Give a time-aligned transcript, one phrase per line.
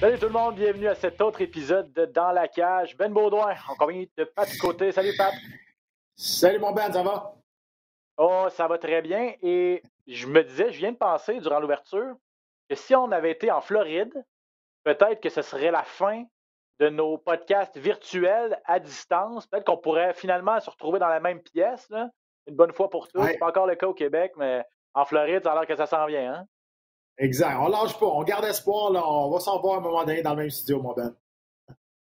[0.00, 2.96] Salut tout le monde, bienvenue à cet autre épisode de Dans la cage.
[2.96, 4.92] Ben Baudouin, en compagnie de Pat Côté.
[4.92, 5.34] Salut Pat.
[6.14, 7.34] Salut mon Ben, ça va?
[8.16, 9.34] Oh, ça va très bien.
[9.42, 12.14] Et je me disais, je viens de penser durant l'ouverture
[12.70, 14.14] que si on avait été en Floride,
[14.84, 16.24] peut-être que ce serait la fin
[16.78, 19.48] de nos podcasts virtuels à distance.
[19.48, 22.08] Peut-être qu'on pourrait finalement se retrouver dans la même pièce, là,
[22.46, 23.18] une bonne fois pour tous.
[23.18, 23.32] Ouais.
[23.32, 25.86] C'est pas encore le cas au Québec, mais en Floride, ça a l'air que ça
[25.86, 26.32] s'en vient.
[26.32, 26.46] Hein?
[27.18, 27.56] Exact.
[27.60, 28.06] On lâche pas.
[28.06, 28.92] On garde espoir.
[28.92, 29.02] Là.
[29.04, 31.14] On va s'en voir à un moment donné dans le même studio, mon Ben.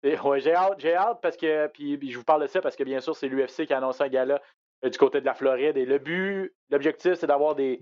[0.03, 2.75] Ouais, j'ai hâte, j'ai hâte parce que, puis, puis je vous parle de ça parce
[2.75, 4.41] que bien sûr, c'est l'UFC qui a annoncé un gala
[4.83, 5.77] euh, du côté de la Floride.
[5.77, 7.81] Et le but, l'objectif, c'est d'avoir des,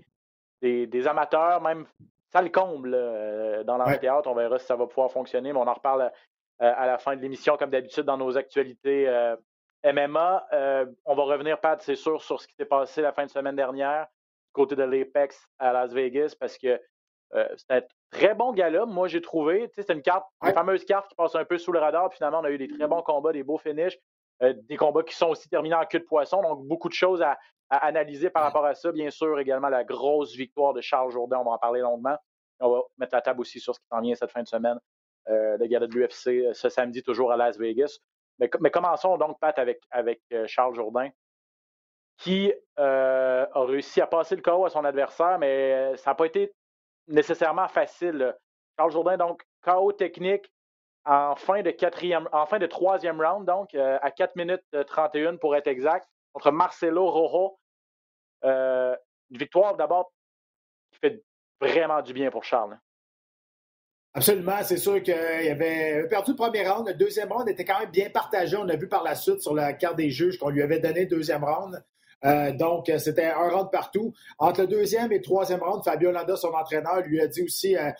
[0.60, 1.86] des, des amateurs, même
[2.32, 4.28] ça le comble euh, dans l'amphithéâtre.
[4.30, 6.08] On verra si ça va pouvoir fonctionner, mais on en reparle euh,
[6.76, 9.06] à la fin de l'émission, comme d'habitude, dans nos actualités
[9.84, 10.46] MMA.
[11.04, 13.56] On va revenir, Pat, c'est sûr, sur ce qui s'est passé la fin de semaine
[13.56, 14.06] dernière
[14.52, 16.80] côté de l'Apex à Las Vegas parce que
[17.34, 19.70] euh, c'était un très bon gala, moi j'ai trouvé.
[19.74, 20.50] C'est une carte, Ouais.
[20.50, 22.08] une fameuse carte qui passe un peu sous le radar.
[22.10, 23.98] Puis finalement, on a eu des très bons combats, des beaux finishes,
[24.42, 26.42] euh, des combats qui sont aussi terminés en queue de poisson.
[26.42, 27.38] Donc, beaucoup de choses à,
[27.70, 28.92] à analyser par rapport à ça.
[28.92, 32.16] Bien sûr, également la grosse victoire de Charles Jourdain, on va en parler longuement.
[32.60, 34.78] On va mettre la table aussi sur ce qui s'en vient cette fin de semaine.
[35.28, 37.98] Euh, le gala de l'UFC euh, ce samedi, toujours à Las Vegas.
[38.38, 41.08] Mais, mais commençons donc, Pat, avec, avec Charles Jourdain,
[42.22, 46.14] qui euh, a réussi à passer le KO à son adversaire, mais euh, ça n'a
[46.14, 46.54] pas été
[47.08, 48.36] nécessairement facile.
[48.78, 50.52] Charles Jourdain, donc, KO technique
[51.04, 56.08] en fin de troisième round, donc, euh, à 4 minutes euh, 31 pour être exact,
[56.32, 57.58] contre Marcelo Rojo.
[58.44, 60.12] Une victoire d'abord
[60.92, 61.24] qui fait
[61.60, 62.74] vraiment du bien pour Charles.
[62.74, 62.80] hein.
[64.14, 64.62] Absolument.
[64.62, 66.86] C'est sûr qu'il avait perdu le premier round.
[66.86, 68.56] Le deuxième round était quand même bien partagé.
[68.56, 71.00] On a vu par la suite sur la carte des juges qu'on lui avait donné
[71.00, 71.82] le deuxième round.
[72.24, 74.12] Euh, donc, euh, c'était un round partout.
[74.38, 77.76] Entre le deuxième et le troisième round, Fabio Landa, son entraîneur, lui a dit aussi
[77.76, 77.90] euh,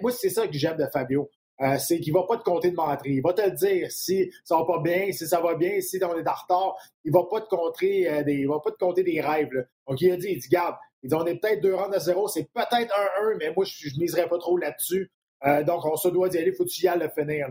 [0.00, 1.30] Moi, c'est ça que j'aime de Fabio.
[1.78, 3.12] C'est qu'il va pas te compter de mentir.
[3.12, 6.16] Il va te dire si ça va pas bien, si ça va bien, si on
[6.16, 6.74] est en retard.
[7.04, 9.66] Il va pas te compter des, il va pas te compter des rêves.
[9.86, 11.98] Donc, il a dit, il dit, garde, il dit, on est peut-être deux rounds à
[11.98, 15.10] zéro, c'est peut-être un 1 mais moi, je, je miserais pas trop là-dessus.
[15.66, 17.46] Donc, on se doit d'y aller, faut que tu y le finir.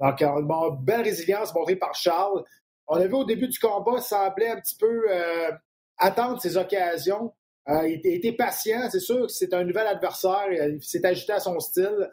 [0.00, 2.44] Donc, bon, belle résilience montrée par Charles.
[2.88, 5.50] On a vu au début du combat, il semblait un petit peu euh,
[5.98, 7.32] attendre ses occasions.
[7.68, 10.50] Euh, il, était, patient, c'est sûr que c'est un nouvel adversaire.
[10.50, 12.08] Il s'est ajouté à son style.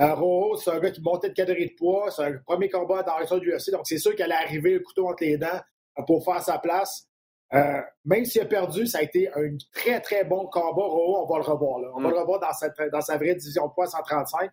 [0.00, 2.10] Euh, Rojo, c'est un gars qui montait de calories de poids.
[2.10, 3.70] C'est un premier combat dans l'histoire du UFC.
[3.70, 5.60] Donc, c'est sûr qu'elle allait arriver le couteau entre les dents
[5.98, 7.06] euh, pour faire sa place.
[7.52, 10.84] Euh, même s'il a perdu, ça a été un très, très bon combat.
[10.84, 11.80] Rojo, on va le revoir.
[11.80, 11.88] Là.
[11.96, 12.12] On va Mm.
[12.12, 14.50] le revoir dans, cette, dans sa vraie division de poids 135.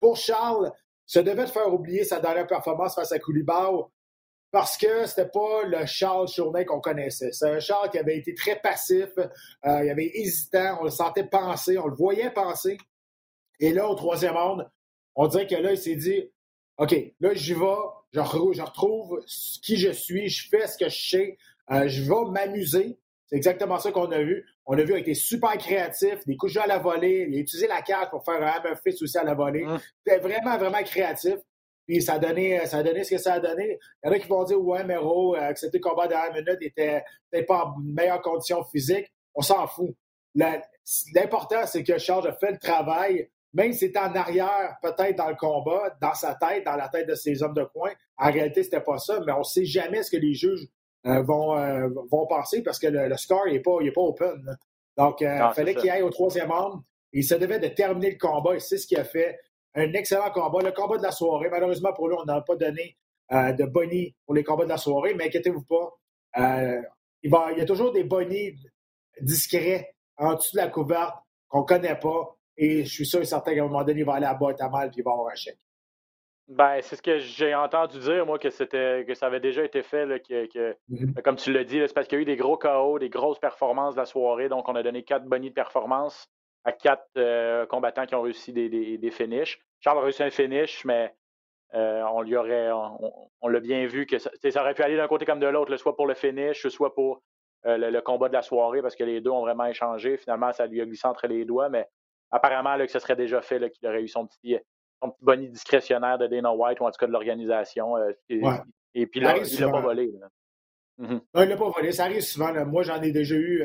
[0.00, 0.72] Pour Charles,
[1.06, 3.82] ça devait te faire oublier sa dernière performance face à Koulibaly
[4.50, 7.32] parce que c'était pas le Charles Jourdain qu'on connaissait.
[7.32, 11.24] C'est un Charles qui avait été très passif, euh, il avait hésitant, on le sentait
[11.24, 12.78] penser, on le voyait penser.
[13.60, 14.66] Et là, au troisième round,
[15.14, 16.30] on dirait que là, il s'est dit
[16.78, 17.60] OK, là, j'y vais,
[18.12, 19.20] je, re- je retrouve
[19.62, 21.38] qui je suis, je fais ce que je sais,
[21.70, 22.98] euh, je vais m'amuser.
[23.26, 24.46] C'est exactement ça qu'on a vu.
[24.64, 27.36] On a vu qu'il été super créatif, des coups de jeu à la volée, il
[27.36, 29.64] a utilisé la cage pour faire un hammer fist aussi à la volée.
[29.64, 29.78] Mm.
[30.06, 31.34] C'était vraiment, vraiment créatif.
[31.88, 33.78] Puis ça a, donné, ça a donné ce que ça a donné.
[34.04, 36.10] Il y en a qui vont dire Ouais, mais Ro, euh, accepter le combat de
[36.10, 39.10] dernière minute, il était peut-être pas en meilleure condition physique.
[39.34, 39.94] On s'en fout.
[41.14, 45.28] L'important, c'est que Charles a fait le travail, même si c'était en arrière, peut-être dans
[45.30, 47.90] le combat, dans sa tête, dans la tête de ses hommes de coin.
[48.18, 50.68] En réalité, c'était pas ça, mais on sait jamais ce que les juges
[51.06, 54.02] euh, vont, euh, vont penser parce que le, le score n'est pas, il est pas
[54.02, 54.42] open.
[54.44, 54.52] là.
[54.96, 56.82] Donc, il Non, c'est fallait qu'il aille au troisième round.
[57.12, 59.38] Il se devait de terminer le combat et c'est ce qu'il a fait.
[59.78, 60.62] Un excellent combat.
[60.62, 61.48] Le combat de la soirée.
[61.50, 62.96] Malheureusement pour lui, on n'a pas donné
[63.32, 65.90] euh, de bonnie pour les combats de la soirée, mais inquiétez-vous pas.
[66.38, 66.82] Euh,
[67.22, 68.54] il, va, il y a toujours des bonnies
[69.20, 71.14] discrets en dessous de la couverte
[71.48, 72.36] qu'on ne connaît pas.
[72.56, 74.60] Et je suis sûr et certain qu'à un moment donné, il va aller à boîte
[74.60, 75.58] à mal et il va avoir un chèque.
[76.48, 79.82] Ben, c'est ce que j'ai entendu dire, moi, que c'était que ça avait déjà été
[79.82, 81.14] fait, là, que, que- Mhm.
[81.22, 83.38] comme tu l'as dit, c'est parce qu'il y a eu des gros KO, des grosses
[83.38, 84.48] performances de la soirée.
[84.48, 86.26] Donc, on a donné quatre bonnies de performance
[86.64, 89.60] à quatre euh, combattants qui ont réussi des, des, des finishes.
[89.80, 91.14] Charles a réussi un finish, mais
[91.74, 95.08] euh, on lui aurait, on, on l'a bien vu que ça, aurait pu aller d'un
[95.08, 97.22] côté comme de l'autre, soit pour le finish, soit pour
[97.64, 100.16] le, combat de la soirée parce que les deux ont vraiment échangé.
[100.16, 101.86] Finalement, ça lui a glissé entre les doigts, mais
[102.30, 104.56] apparemment là, que ce serait déjà fait qu'il aurait eu son petit,
[105.02, 107.96] son petit bonnet discrétionnaire de Dana White ou en tout cas de l'organisation.
[108.28, 110.12] et, puis là, il ne l'a pas volé.
[110.98, 111.92] Non, il ne l'a pas volé.
[111.92, 112.52] Ça arrive souvent.
[112.66, 113.64] Moi, j'en ai déjà eu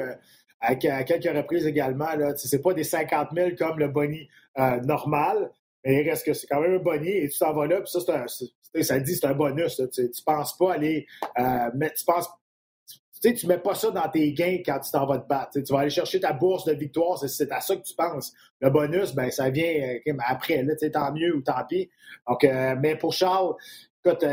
[0.63, 2.07] à, quelques reprises également.
[2.35, 4.27] Ce n'est pas des 50 000 comme le bonnet
[4.83, 5.51] normal,
[5.83, 7.91] mais il reste que c'est quand même un bonnet et tu t'en vas là, puis
[7.91, 8.47] ça, c'est
[8.81, 9.81] ça dit c'est un bonus.
[9.93, 11.05] Tu, ne penses pas aller
[11.37, 12.29] euh, tu penses
[13.21, 15.51] tu sais, tu mets pas ça dans tes gains quand tu t'en vas te battre.
[15.53, 18.33] tu vas aller chercher ta bourse de victoire, c'est à ça que tu penses.
[18.59, 21.89] Le bonus, ben ça vient euh, après, là, tant mieux ou tant pis.
[22.27, 23.53] Donc, euh, mais pour Charles,
[24.03, 24.25] écoute,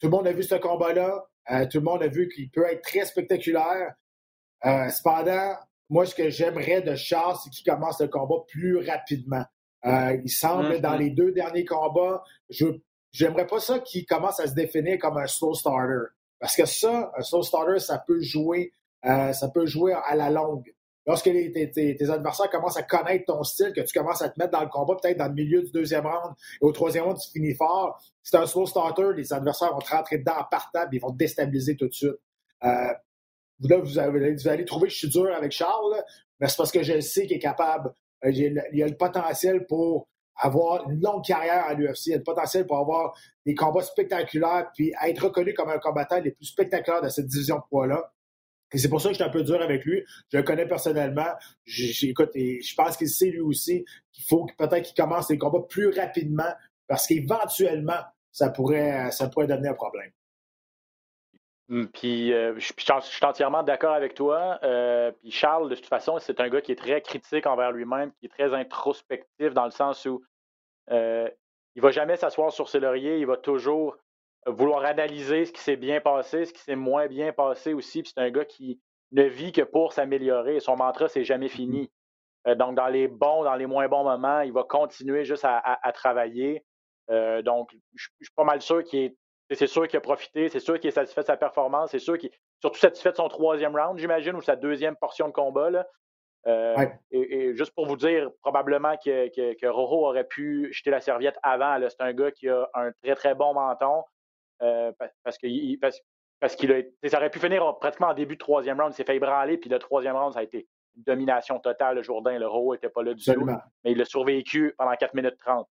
[0.00, 1.24] tout le monde a vu ce combat-là.
[1.70, 3.94] tout le monde a vu qu'il peut être très spectaculaire.
[4.62, 5.54] Cependant,
[5.90, 9.44] moi, ce que j'aimerais de Charles, c'est qu'il commence le combat plus rapidement.
[9.84, 10.98] Euh, il semble, dans mm-hmm.
[10.98, 12.66] les deux derniers combats, je
[13.12, 16.12] j'aimerais pas ça qu'il commence à se définir comme un slow starter.
[16.38, 18.72] Parce que ça, un slow starter, ça peut jouer,
[19.04, 20.72] euh, ça peut jouer à la longue.
[21.06, 24.52] Lorsque les, tes, adversaires commencent à connaître ton style, que tu commences à te mettre
[24.52, 27.30] dans le combat, peut-être dans le milieu du deuxième round, et au troisième round, tu
[27.32, 31.00] finis fort, c'est un slow starter, les adversaires vont te rentrer dedans en partant, ils
[31.00, 32.20] vont te déstabiliser tout de suite.
[32.62, 32.92] Euh,
[33.68, 36.02] là, vous, allez trouver que je suis dur avec Charles,
[36.40, 37.92] mais c'est parce que je sais qu'il est capable
[38.24, 42.06] euh, il a le potentiel pour avoir une longue carrière à l'UFC.
[42.06, 43.14] Il a le potentiel pour avoir
[43.44, 47.56] des combats spectaculaires puis être reconnu comme un combattant les plus spectaculaires de cette division
[47.56, 48.12] de poids-là.
[48.72, 50.04] Et c'est pour ça que je suis un peu dur avec lui.
[50.32, 51.32] Je le connais personnellement.
[51.64, 55.66] J'écoute, et je pense qu'il sait lui aussi qu'il faut peut-être qu'il commence les combats
[55.68, 56.52] plus rapidement
[56.86, 60.10] parce qu'éventuellement, ça pourrait, ça pourrait devenir un problème.
[61.70, 64.58] Hum, puis euh, je, suis entièrement d'accord avec toi.
[64.64, 68.10] Euh, puis Charles, de toute façon, c'est un gars qui est très critique envers lui-même,
[68.18, 70.20] qui est très introspectif dans le sens où
[70.90, 71.28] euh,
[71.76, 73.96] il va jamais s'asseoir sur ses lauriers, il va toujours
[74.46, 78.02] vouloir analyser ce qui s'est bien passé, ce qui s'est moins bien passé aussi.
[78.02, 78.80] Puis c'est un gars qui
[79.12, 80.58] ne vit que pour s'améliorer.
[80.58, 81.50] Son mantra, c'est jamais mm-hmm.
[81.50, 81.90] fini.
[82.56, 86.64] donc, dans les bons, dans les moins bons moments, il va continuer juste à, travailler.
[87.08, 89.16] donc, je, je suis pas mal sûr qu'il est
[89.56, 92.18] c'est sûr qu'il a profité, c'est sûr qu'il est satisfait de sa performance, c'est sûr
[92.18, 95.70] qu'il est surtout satisfait de son troisième round, j'imagine, ou sa deuxième portion de combat.
[95.70, 95.86] Là.
[96.46, 101.38] Euh, et, juste pour vous dire, probablement que, que, Rojo aurait pu jeter la serviette
[101.42, 101.78] avant.
[101.88, 104.04] C'est un gars qui a un très, très bon menton.
[104.62, 104.92] Euh,
[105.24, 106.00] parce qu'il parce,
[106.38, 108.92] parce qu'il a ça aurait pu finir pratiquement en début de troisième round.
[108.92, 110.66] Il s'est fait ébranler, puis le troisième round, ça a été
[110.96, 111.96] une domination totale.
[111.96, 113.46] Le Jourdain, le Rojo n'était pas là du tout.
[113.84, 115.68] Mais il a survécu pendant 4 minutes 30.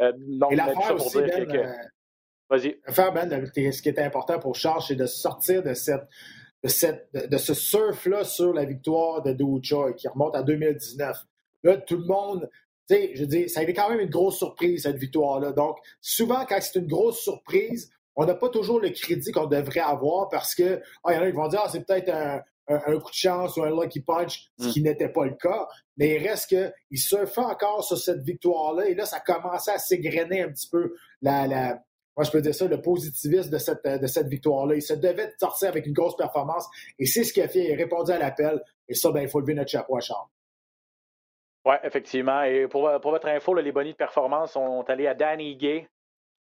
[0.00, 0.12] Euh,
[0.50, 1.90] et l'affaire aussi, ben,
[2.50, 2.80] Vas-y.
[2.88, 6.02] Faire, Ben, ce qui est important pour Charles, c'est de sortir de cette
[6.62, 11.16] de, cette, de, ce surf-là sur la victoire de Do Choi qui remonte à 2019.
[11.62, 12.50] Là, tout le monde,
[12.86, 15.52] tu sais, je dis, ça a été quand même une grosse surprise, cette victoire-là.
[15.52, 19.80] Donc, souvent, quand c'est une grosse surprise, on n'a pas toujours le crédit qu'on devrait
[19.80, 22.42] avoir parce que, ah, il y en a qui vont dire, ah, c'est peut-être un,
[22.98, 24.70] coup de chance ou un lucky punch, ce mm.
[24.70, 25.66] qui n'était pas le cas.
[25.96, 30.42] Mais il reste qu'il surfait encore sur cette victoire-là et là, ça commençait à s'égrener
[30.42, 31.82] un petit peu la, la,
[32.16, 34.74] moi, je peux dire ça, le positivisme de cette, de cette victoire-là.
[34.74, 36.68] Il se devait sortir avec une grosse performance
[36.98, 37.64] et c'est ce qu'il a fait.
[37.64, 40.26] Il a répondu à l'appel et ça, ben, il faut lever notre chapeau à Charles.
[41.64, 42.42] Oui, effectivement.
[42.42, 45.88] Et pour, pour votre info, les bonnies de performance sont allés à Danny Gay,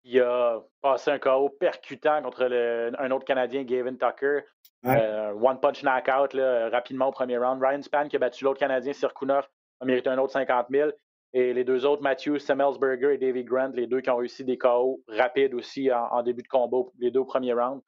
[0.03, 4.41] qui a passé un KO percutant contre un autre Canadien, Gavin Tucker.
[4.85, 6.33] Euh, one punch knockout
[6.71, 7.61] rapidement au premier round.
[7.61, 9.45] Ryan Span qui a battu l'autre Canadien, Sirkunov,
[9.81, 10.91] a mérité un autre 50 000.
[11.33, 14.57] Et les deux autres, Matthew Semmelsberger et David Grant, les deux qui ont réussi des
[14.57, 17.83] KO rapides aussi en, début de combat, les deux premiers rounds.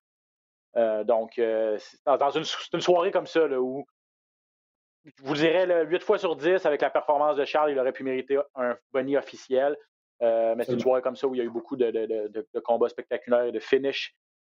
[0.77, 2.43] Euh, donc, euh, dans une,
[2.73, 3.85] une, soirée comme ça, là, où
[5.03, 8.03] je vous dirais 8 fois sur 10, avec la performance de Charles, il aurait pu
[8.03, 9.75] mériter un bonnie officiel.
[10.21, 12.89] Euh, mais c'est une soirée comme ça où il y a eu beaucoup de, combats
[12.89, 14.15] spectaculaires et de finish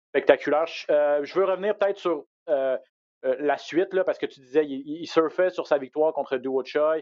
[0.09, 0.67] spectaculaires.
[0.67, 5.67] je veux revenir peut-être sur la suite, là, parce que tu disais, il, surfait sur
[5.67, 6.97] sa victoire contre Duo Choi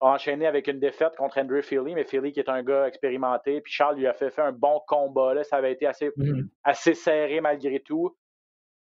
[0.00, 3.60] a enchaîné avec une défaite contre Andrew Feely, mais Feely qui est un gars expérimenté.
[3.60, 5.34] Puis Charles lui a fait, fait un bon combat.
[5.34, 5.44] Là.
[5.44, 6.48] Ça avait été assez, mm-hmm.
[6.64, 8.16] assez serré malgré tout.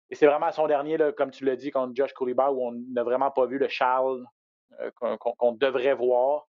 [0.10, 2.72] Et c'est vraiment son dernier, là, comme tu l'as dit, contre Josh Koulibar, où on
[2.94, 4.26] n'a vraiment pas vu le Charles
[4.80, 6.48] euh, qu'on devrait voir.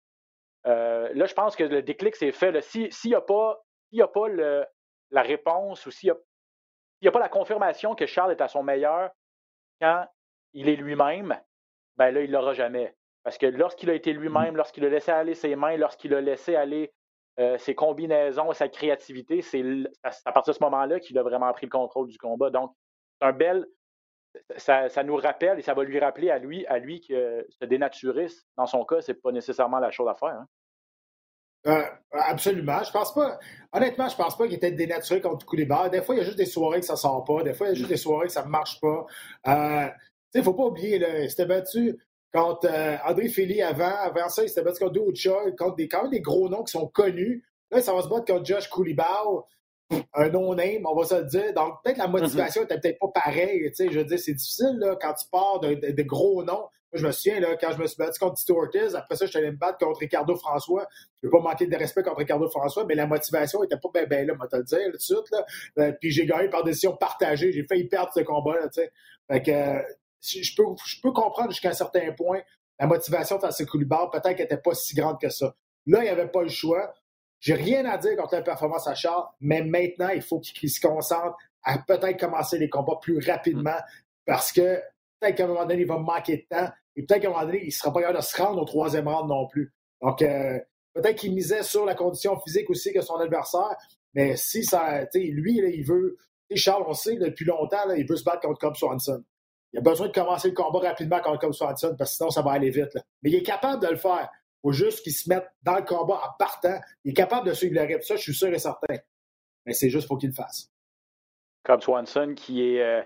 [0.67, 2.61] Euh, là, je pense que le déclic s'est fait.
[2.63, 3.63] S'il n'y a pas,
[3.99, 4.67] a pas le,
[5.11, 6.13] la réponse ou s'il
[7.01, 9.11] n'y a, a, pas la confirmation que Charles est à son meilleur
[9.81, 10.07] quand
[10.53, 11.39] il est lui-même,
[11.97, 12.95] ben là, il ne l'aura jamais.
[13.27, 16.55] Parce que lorsqu'il a été lui-même, lorsqu'il a laissé aller ses mains, lorsqu'il a laissé
[16.55, 16.93] aller
[17.41, 19.65] euh, ses combinaisons, sa créativité, c'est
[20.05, 22.51] à partir de ce moment-là qu'il a vraiment pris le contrôle du combat.
[22.51, 22.71] Donc,
[23.21, 23.67] c'est un bel.
[24.59, 28.29] Ça, nous rappelle et ça va lui rappeler à lui, à lui que se dénaturer,
[28.57, 30.29] dans son cas, c'est pas nécessairement la chose à faire.
[30.29, 30.47] Hein.
[31.67, 32.81] Euh, absolument.
[32.85, 33.41] Je pense pas.
[33.73, 35.91] Honnêtement, je pense pas qu'il était dénaturé contre barres.
[35.91, 37.43] Des fois, il y a juste des soirées que ça sort pas.
[37.43, 39.05] Des fois, il y a juste des soirées que ça ne marche pas.
[39.49, 39.89] Euh,
[40.33, 41.99] il ne faut pas oublier, là, il s'était battu
[42.33, 43.95] contre euh, André Philly avant.
[43.97, 46.73] Avant ça, il s'était battu contre Doucha, contre des, quand même des gros noms qui
[46.73, 47.45] sont connus.
[47.71, 49.41] Là, ça va se battre contre Josh Koulibaly,
[50.15, 51.55] un no-name, on va se le dire.
[51.55, 53.73] Donc, peut-être la motivation n'était peut-être pas pareille.
[53.79, 56.69] Je veux dire, c'est difficile là, quand tu pars de, gros noms.
[56.93, 59.27] Moi, je me souviens, là, quand je me suis battu contre Tito Ortiz, après ça,
[59.27, 60.87] je suis allé me battre contre Ricardo François.
[61.21, 63.89] Je ne veux pas manquer de respect contre Ricardo François, mais la motivation n'était pas
[63.93, 65.31] bien ben là, moi, te le dire, tout de suite.
[65.33, 65.45] Là.
[65.79, 67.53] Euh, puis j'ai gagné par décision partagée.
[67.53, 68.93] J'ai failli perdre ce combat-là, tu sais.
[69.29, 69.83] Fait que, euh,
[70.27, 72.41] je peux, comprendre jusqu'à un certain point
[72.79, 75.55] la motivation face à Koulibaly, peut-être qu'elle n'était pas si grande que ça.
[75.87, 76.93] Là, il n'y avait pas le choix.
[77.41, 80.81] J'ai rien à dire contre la performance à Charles, mais maintenant, il faut qu'il se
[80.81, 83.79] concentre à peut-être commencer les combats plus rapidement
[84.25, 84.81] parce que
[85.21, 87.45] peut-être qu'à un moment donné, il va manquer de temps et peut-être qu'à un moment
[87.45, 89.73] donné, il ne sera pas capable de se rendre au troisième round non plus.
[90.01, 90.59] Donc, euh,
[90.95, 93.77] peut-être qu'il misait sur la condition physique aussi que son adversaire,
[94.15, 96.17] mais si ça, lui, il veut,
[96.55, 99.23] Charles, on sait depuis longtemps, il veut se battre contre Cobb Swanson.
[99.77, 102.41] Il a besoin de commencer le combat rapidement contre Cobb Swanson parce que sinon, ça
[102.41, 102.97] va aller vite.
[103.23, 104.31] Mais il est capable de le faire.
[104.33, 106.81] Il faut juste qu'il se mette dans le combat en partant.
[107.05, 108.01] Il est capable de suivre le rythme.
[108.01, 108.97] Ça, je suis sûr et certain.
[109.67, 110.73] Mais c'est juste pour qu'il le fasse.
[111.63, 113.03] Cobb Swanson qui est, euh,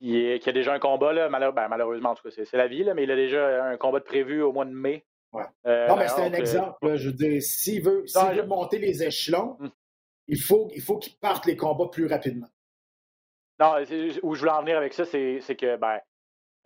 [0.00, 2.66] qui est, qui a déjà un combat, là, ben, malheureusement, en tout cas, c'est la
[2.66, 5.06] vie, là, mais il a déjà un combat de prévu au mois de mai.
[5.32, 5.44] Ouais.
[5.66, 6.96] Euh, non, mais c'est un exemple.
[6.96, 8.04] je veux dire, s'il veut,
[8.34, 9.70] veut monter les échelons, hum.
[10.26, 12.48] il faut, il faut qu'il parte les combats plus rapidement.
[13.60, 13.74] Non,
[14.22, 15.98] où je voulais en venir avec ça, c'est que ben,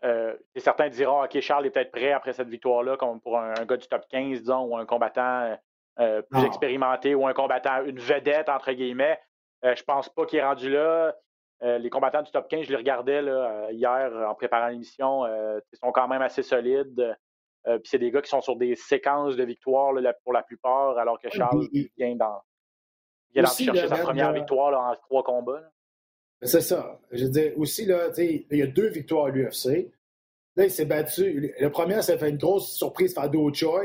[0.04, 3.76] euh, certains diront OK, Charles est peut-être prêt après cette victoire-là, comme pour un, gars
[3.76, 5.56] du top 15, disons, ou un combattant
[6.00, 9.20] euh, plus expérimenté, ou un combattant, une vedette, entre guillemets.
[9.64, 11.14] Euh, je pense pas qu'il est rendu là.
[11.60, 15.92] les combattants du top 15, je les regardais là, hier en préparant l'émission, ils sont
[15.92, 17.16] quand même assez solides.
[17.64, 19.94] Puis c'est des gars qui sont sur des séquences de victoires
[20.24, 22.42] pour la plupart, alors que Charles vient dans,
[23.32, 25.62] vient chercher sa première victoire en trois combats.
[26.42, 27.00] C'est ça.
[27.12, 29.92] Je veux dire, aussi, là, il y a deux victoires à l'UFC.
[30.56, 31.54] Là, il s'est battu.
[31.58, 33.84] Le premier, ça fait une grosse surprise par Do Choi.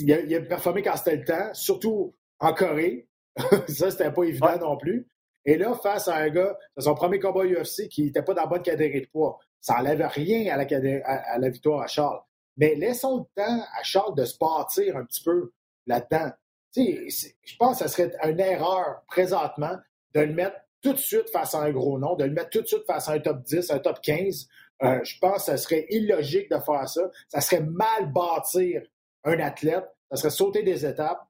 [0.00, 3.08] Il a, il a, performé quand c'était le temps, surtout en Corée.
[3.68, 5.06] ça, c'était pas évident non plus.
[5.44, 8.42] Et là, face à un gars, c'est son premier combat UFC qui n'était pas dans
[8.42, 9.38] la bonne catégorie de poids.
[9.60, 10.66] Ça n'enlève rien à la,
[11.04, 12.20] à, la, victoire à Charles.
[12.56, 15.52] Mais laissons le temps à Charles de se bâtir un petit peu
[15.86, 16.32] là-dedans.
[16.76, 19.76] Je pense que ce serait une erreur présentement
[20.14, 22.62] de le mettre tout de suite face à un gros nom, de le mettre tout
[22.62, 24.48] de suite face à un top 10, un top 15,
[24.82, 27.02] euh, je pense que ce serait illogique de faire ça.
[27.28, 28.82] Ça serait mal bâtir
[29.24, 29.84] un athlète.
[30.10, 31.20] Ça serait sauter des étapes.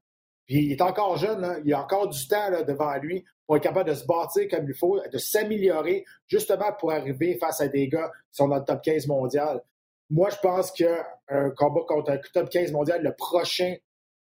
[0.46, 1.60] Puis il est encore jeune, hein.
[1.64, 4.66] il a encore du temps là, devant lui pour être capable de se bâtir comme
[4.66, 8.64] il faut, de s'améliorer, justement pour arriver face à des gars qui sont dans le
[8.64, 9.62] top 15 mondial.
[10.10, 13.74] Moi, je pense qu'un combat contre un top 15 mondial, le prochain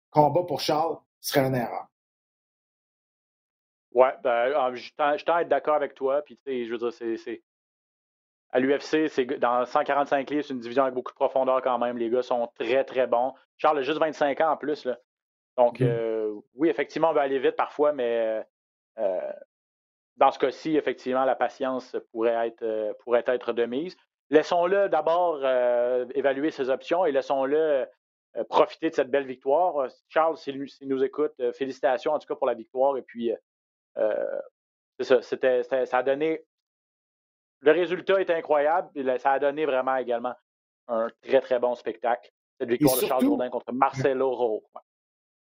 [0.09, 1.87] combat pour Charles serait une erreur.
[3.95, 4.91] Ouais, ben, je
[5.23, 6.21] tends à être d'accord avec toi.
[6.21, 7.41] Puis, tu sais, je veux dire, c'est.
[8.51, 11.97] À l'UFC, c'est dans 145 livres, c'est une division avec beaucoup de profondeur quand même.
[11.97, 13.33] Les gars sont très, très bons.
[13.57, 14.85] Charles a juste 25 ans en plus.
[14.85, 14.97] Là.
[15.57, 15.85] Donc, mmh.
[15.85, 18.45] euh, oui, effectivement, on va aller vite parfois, mais
[18.97, 19.31] euh,
[20.17, 23.97] dans ce cas-ci, effectivement, la patience pourrait être, euh, pourrait être de mise.
[24.29, 25.45] Laissons-le d'abord
[26.15, 27.85] évaluer ses options et laissons-le
[28.49, 29.87] profiter de cette belle victoire.
[30.09, 32.97] Charles, s'il nous écoute, félicitations en tout cas pour la victoire.
[32.97, 33.31] Et puis,
[33.97, 34.39] euh,
[34.99, 36.45] ça, c'était, ça a donné.
[37.61, 38.89] Le résultat est incroyable.
[39.19, 40.33] Ça a donné vraiment également
[40.87, 42.31] un très, très bon spectacle.
[42.59, 44.63] Cette victoire de Charles Jourdain contre Marcelo Rowe.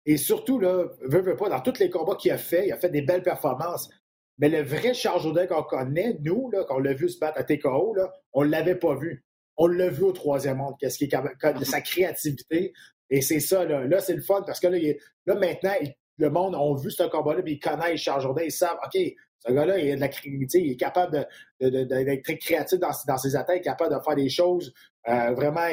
[0.07, 2.77] Et surtout, là, veut, veut pas, dans tous les combats qu'il a fait, il a
[2.77, 3.91] fait des belles performances.
[4.39, 7.45] Mais le vrai Charles Jourdain qu'on connaît, nous, là, qu'on l'a vu se battre à
[7.45, 9.25] TKO, là, on ne l'avait pas vu.
[9.57, 12.73] On l'a vu au troisième monde, qu'est-ce qui est de sa créativité.
[13.11, 15.95] Et c'est ça, là, là c'est le fun parce que là, il là maintenant, il
[16.21, 19.01] le monde a vu ce combat-là, puis ils connaissent Charles Jourdain, ils savent, OK,
[19.47, 20.09] ce gars-là, il, a de la,
[20.55, 21.27] il est capable
[21.61, 24.73] d'être très créatif dans, ses attaques, capable de faire des choses
[25.09, 25.69] euh, vraiment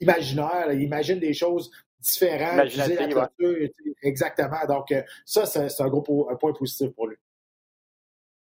[0.00, 2.70] imaginaires, il imagine des choses différentes.
[4.02, 4.64] Exactement.
[4.68, 7.16] Donc, euh, ça, c'est un gros point positif pour lui.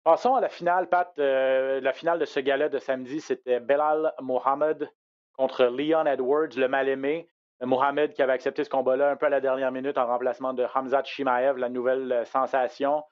[0.02, 1.12] Passons à la finale, Pat.
[1.18, 4.88] Euh, la finale de ce gala de samedi, c'était Belal Mohamed
[5.32, 7.28] contre Leon Edwards, le mal-aimé.
[7.62, 10.66] Mohamed qui avait accepté ce combat-là un peu à la dernière minute en remplacement de
[10.74, 13.02] Hamzat Shimaev, la nouvelle euh, sensation.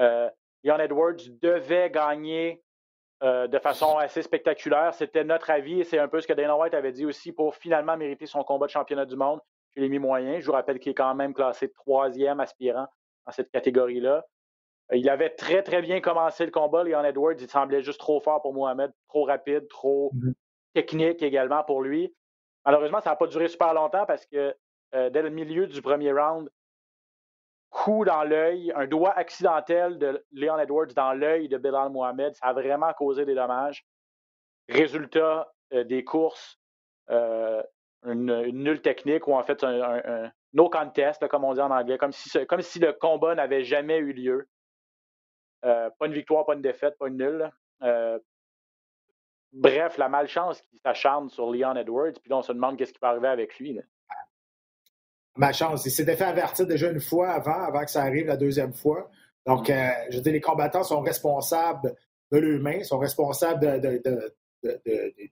[0.00, 0.28] Euh,
[0.64, 2.62] Leon Edwards devait gagner
[3.22, 4.92] euh, de façon assez spectaculaire.
[4.94, 7.54] C'était notre avis et c'est un peu ce que Dana White avait dit aussi pour
[7.54, 9.40] finalement mériter son combat de championnat du monde
[9.72, 10.40] chez les mi-moyens.
[10.40, 12.88] Je vous rappelle qu'il est quand même classé troisième aspirant
[13.26, 14.24] dans cette catégorie-là.
[14.92, 16.82] Il avait très, très bien commencé le combat.
[16.82, 20.32] Leon Edwards, il semblait juste trop fort pour Mohamed, trop rapide, trop mm-hmm.
[20.74, 22.12] technique également pour lui.
[22.64, 24.54] Malheureusement, ça n'a pas duré super longtemps parce que
[24.94, 26.50] euh, dès le milieu du premier round,
[27.70, 32.46] coup dans l'œil, un doigt accidentel de Leon Edwards dans l'œil de Bilal Mohamed, ça
[32.46, 33.84] a vraiment causé des dommages.
[34.68, 36.60] résultat des courses,
[37.08, 42.12] une, nulle technique ou en fait un, no contest, comme on dit en anglais, comme
[42.12, 44.48] si le combat n'avait jamais eu lieu.
[45.62, 47.50] pas une victoire, pas une défaite, pas une nulle.
[49.54, 53.00] Bref, la malchance qui s'acharne sur Leon Edwards, puis là, on se demande qu'est-ce qui
[53.00, 53.80] va arriver avec lui.
[55.36, 55.86] Malchance.
[55.86, 59.10] Il s'était fait avertir déjà une fois avant, avant que ça arrive la deuxième fois.
[59.46, 59.92] Donc, mm.
[60.10, 61.94] je dis, les combattants sont responsables
[62.30, 64.02] de l'humain, sont responsables de,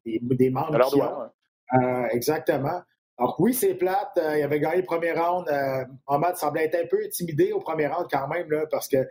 [0.05, 1.33] des, membres
[1.75, 2.83] euh, exactement.
[3.19, 4.19] Donc oui, c'est plate.
[4.19, 5.49] Euh, il avait gagné le premier round.
[5.49, 9.07] Euh, Ahmad semblait être un peu intimidé au premier round quand même, là, parce que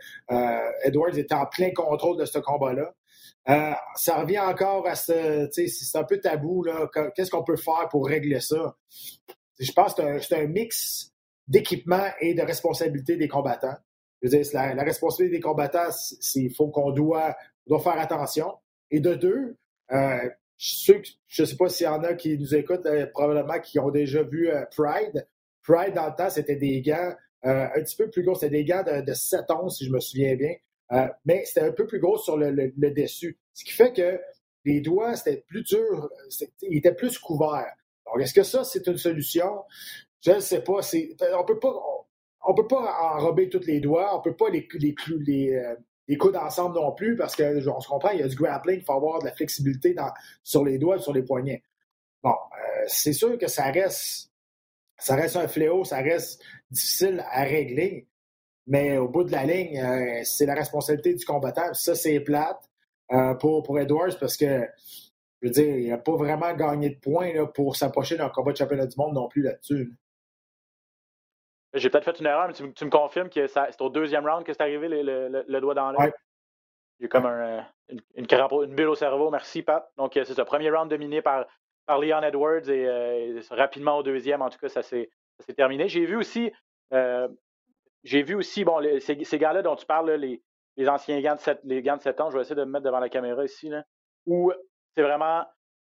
[0.84, 2.92] Edwards était en plein contrôle de ce combat-là.
[3.46, 5.48] Ça revient encore à ce.
[5.52, 6.64] C'est un peu tabou.
[7.14, 8.76] Qu'est-ce qu'on peut faire pour régler ça?
[9.58, 11.12] Je pense que c'est un, mix
[11.46, 13.76] d'équipement et de responsabilité des combattants.
[14.22, 15.90] Je veux dire, la, responsabilité des combattants,
[16.32, 17.36] qu'il faut qu'on doit,
[17.66, 18.52] doit faire attention.
[18.90, 19.56] Et de deux,
[20.62, 23.90] je ne sais pas s'il y en a qui nous écoutent, euh, probablement qui ont
[23.90, 25.26] déjà vu euh, Pride.
[25.62, 28.34] Pride, dans le temps, c'était des gants euh, un petit peu plus gros.
[28.34, 30.54] C'était des gants de, 7 onces, si je me souviens bien.
[31.24, 33.38] Mais c'était un peu plus gros sur le, dessus.
[33.54, 34.20] Ce qui fait que
[34.64, 36.10] les doigts, c'était plus dur,
[36.62, 37.74] ils étaient plus couverts.
[38.06, 39.64] Donc, est-ce que ça, c'est une solution?
[40.20, 40.80] Je ne sais pas.
[41.34, 41.74] On peut pas.
[42.44, 45.74] On, peut pas enrober tous les doigts, on peut pas les, les, les,
[46.08, 48.80] les coudes ensemble non plus, parce que on se comprend, il y a du grappling,
[48.80, 49.94] il faut avoir de la flexibilité
[50.42, 51.62] sur les doigts et sur les poignets.
[52.22, 54.30] Bon, euh, c'est sûr que ça reste,
[54.98, 58.08] ça reste un fléau, ça reste difficile à régler,
[58.66, 61.72] mais au bout de la ligne, euh, c'est la responsabilité du combattant.
[61.74, 62.68] Ça, c'est plate
[63.12, 64.66] euh, pour, pour Edwards parce que,
[65.40, 68.56] je veux dire, il n'a pas vraiment gagné de points pour s'approcher d'un combat de
[68.56, 69.92] championnat du monde non plus là-dessus.
[71.74, 74.52] J'ai peut-être fait une erreur, mais tu, me confirmes que c'est au deuxième round que
[74.52, 76.12] c'est arrivé le, doigt dans l'œil?
[77.02, 79.30] A comme un, une, une, bulle au cerveau.
[79.30, 79.90] Merci, Pat.
[79.96, 81.46] Donc, euh, c'est ce premier round dominé par,
[81.86, 85.08] par Leon Edwards et euh, rapidement au deuxième, en tout cas, ça s'est
[85.56, 85.88] terminé.
[85.88, 86.52] J'ai vu aussi,
[86.92, 87.28] euh,
[88.04, 90.42] j'ai vu aussi, bon, ces, ces gars-là dont tu parles, les,
[90.76, 92.70] les anciens gants de 7, les gants de 7 ans, je vais essayer de me
[92.70, 93.84] mettre devant la caméra ici, là,
[94.26, 94.52] où
[94.94, 95.44] c'est vraiment,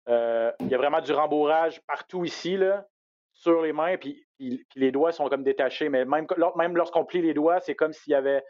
[0.08, 2.86] il y a vraiment du rembourrage partout ici, là,
[3.34, 5.90] sur les mains, puis, les doigts sont comme détachés.
[5.90, 6.26] Mais même,
[6.56, 8.44] même lorsqu'on plie les doigts, c'est comme s'il y avait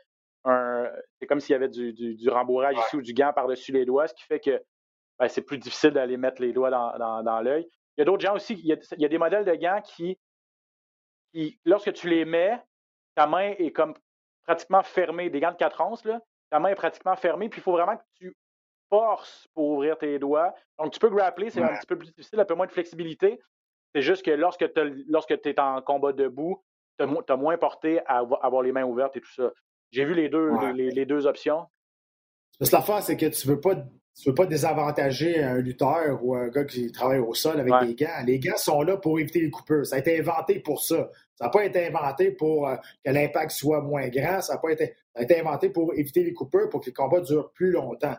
[0.45, 0.89] un.
[1.19, 4.08] C'est comme s'il y avait du, du, rembourrage ici ou du gant par-dessus les doigts,
[4.08, 4.62] ce qui fait que
[5.19, 7.67] ben, c'est plus difficile d'aller mettre les doigts dans, dans, l'œil.
[7.97, 10.17] Il y a d'autres gens aussi, il y a, des modèles de gants qui,
[11.34, 12.60] qui, lorsque tu les mets,
[13.15, 13.93] ta main est comme
[14.43, 15.30] pratiquement fermée.
[15.30, 17.97] Des gants de 4 onces, là, ta main est pratiquement fermée, puis il faut vraiment
[17.97, 18.38] que tu
[18.89, 20.54] forces pour ouvrir tes doigts.
[20.78, 23.39] Donc, tu peux grappler, c'est un petit peu plus difficile, un peu moins de flexibilité,
[23.95, 26.62] c'est juste que lorsque tu es en combat debout,
[26.99, 29.51] tu as, moins porté à avoir les mains ouvertes et tout ça.
[29.91, 31.65] J'ai vu les deux, les, deux options.
[32.60, 33.75] Parce que l'affaire, c'est que tu ne veux, pas,
[34.25, 38.23] veux pas désavantager un lutteur ou un gars qui travaille au sol avec des gants.
[38.25, 39.86] Les gants sont là pour éviter les coupures.
[39.86, 41.10] Ça a été inventé pour ça.
[41.36, 44.41] Ça n'a pas été inventé pour euh, que l'impact soit moins grand.
[44.41, 46.93] Ça a, pas été, ça a été inventé pour éviter les coupures, pour que le
[46.93, 48.15] combat dure plus longtemps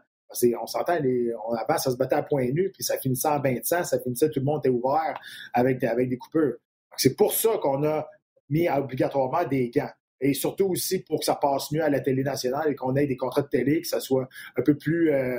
[0.61, 0.99] on s'entend,
[1.47, 4.31] on, avant, ça se battait à point nu, puis ça finissait en 20 ça finissait,
[4.31, 5.19] tout le monde était ouvert
[5.53, 6.57] avec, avec des coupures.
[6.97, 8.09] C'est pour ça qu'on a
[8.49, 9.91] mis obligatoirement des gants.
[10.21, 13.07] Et surtout aussi pour que ça passe mieux à la télé nationale et qu'on ait
[13.07, 15.39] des contrats de télé, que ça soit un peu plus, euh,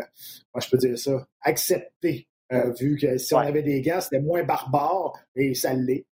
[0.54, 2.28] moi je peux dire ça, accepté.
[2.54, 6.06] Euh, vu que si on avait des gants, c'était moins barbare et ça l'est.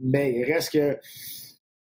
[0.00, 0.98] Mais il reste que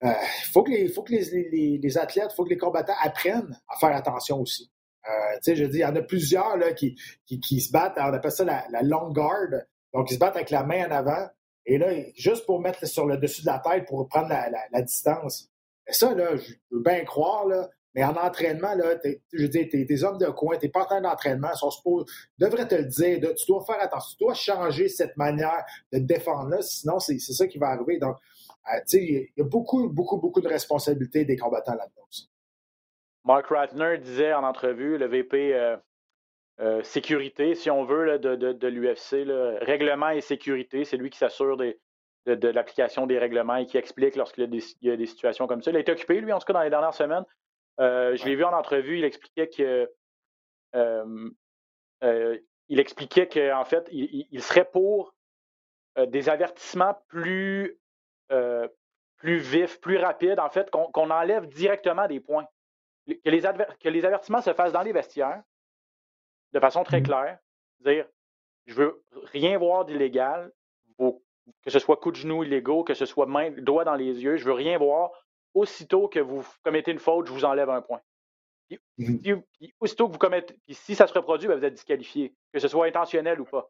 [0.04, 0.14] il euh,
[0.52, 3.78] faut que, les, faut que les, les athlètes, il faut que les combattants apprennent à
[3.80, 4.70] faire attention aussi.
[5.06, 8.14] Tu sais, je dis, il y en a plusieurs là, qui, qui, se battent, on
[8.14, 9.50] appelle ça la, la long guard.
[9.94, 11.28] Donc, ils se battent avec la main en avant.
[11.66, 14.82] Et là, juste pour mettre sur le dessus de la tête pour prendre la, la,
[14.82, 15.50] distance.
[15.90, 18.96] Ça, là, je peux bien croire, là, mais en entraînement, là,
[19.32, 22.06] je dis, tes, hommes de coin, tes partenaires d'entraînement sont supposés,
[22.38, 23.34] devraient te le dire.
[23.36, 27.48] tu dois faire attention, tu dois changer cette manière de te défendre-là, sinon c'est ça
[27.48, 27.98] qui va arriver.
[27.98, 32.08] Donc, euh, tu sais, il y a beaucoup, beaucoup, beaucoup de responsabilités des combattants là-dedans.
[33.24, 35.78] Mark Ratner disait en entrevue, le VP euh,
[36.60, 39.26] euh, sécurité, si on veut, de, de, l'UFC,
[39.62, 41.58] règlement et sécurité, c'est lui qui s'assure
[42.26, 44.44] de, l'application des règlements et qui explique lorsqu'il
[44.82, 45.72] y, a des situations comme ça.
[45.72, 47.26] Il a été occupé, lui, en tout cas, dans les dernières semaines.
[47.80, 49.90] Euh, je l'ai vu en entrevue, il expliquait que
[52.68, 55.16] il expliquait qu'en fait, il, serait pour
[55.98, 57.80] des avertissements plus,
[59.18, 62.48] plus vifs, plus rapides, en fait, qu'on enlève directement des points
[63.08, 65.44] que les, que les avertissements se fassent dans les vestiaires
[66.54, 67.40] de façon très mmh claire.
[67.82, 68.08] Dire,
[68.66, 70.52] je veux rien voir d'illégal,
[71.64, 74.38] que ce soit coup de genou illégaux, que ce soit main, doigt dans les yeux,
[74.38, 75.12] je veux rien voir.
[75.54, 78.02] Aussitôt que vous commettez une faute, je vous enlève un point.
[78.98, 79.44] Mhm.
[79.80, 82.88] aussitôt que vous commettez, si ça se reproduit, ben, vous êtes disqualifié, que ce soit
[82.88, 83.70] intentionnel ou pas.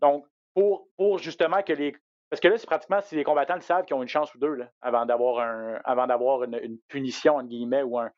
[0.00, 1.96] Donc, pour, pour justement que les.
[2.28, 4.38] Parce que là, c'est pratiquement si les combattants le savent qu'ils ont une chance ou
[4.38, 8.10] deux là, avant d'avoir un avant d'avoir une, punition, entre guillemets, ou un,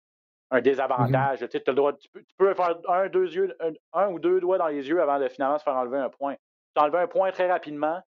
[0.50, 1.46] un désavantage.
[1.48, 3.56] tu, le droit, tu, peux, faire un, deux yeux,
[3.92, 6.36] un, ou deux doigts dans les yeux avant de finalement se faire enlever un point.
[6.74, 8.02] Tu enlever un point très rapidement.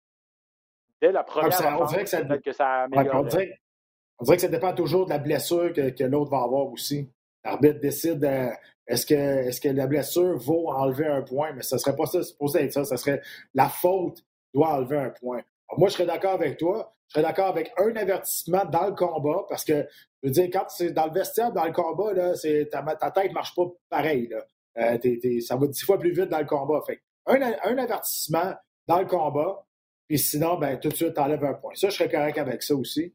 [1.03, 4.43] Dès la première ça, on dirait que ça, que ça on, dirait, on, dirait, que
[4.43, 7.11] ça dépend toujours de la blessure que, que l'autre va avoir aussi.
[7.45, 8.51] L'arbitre décide euh,
[8.87, 12.07] est-ce que, est que la blessure vaut enlever un point, mais ce ne serait pas
[12.07, 12.85] ça, supposé être ça.
[12.85, 13.21] Ce serait
[13.53, 15.43] la faute doit enlever un point.
[15.77, 16.95] moi, je serais d'accord avec toi.
[17.09, 19.85] Je serais d'accord avec un avertissement dans le combat parce que,
[20.23, 22.33] je veux dire, quand c'est dans le vestiaire, dans le combat, là,
[22.71, 24.29] ta, ta tête ne marche pas pareil.
[24.29, 24.45] Là.
[24.79, 26.81] Euh, ça va dix fois plus vite dans le combat.
[26.87, 27.03] Fait.
[27.27, 28.55] Un, un avertissement
[28.87, 29.65] dans le combat,
[30.09, 31.75] puis sinon, ben, tout de suite, tu enlèves un point.
[31.75, 33.15] Ça, je serais correct avec ça aussi.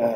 [0.00, 0.12] Euh,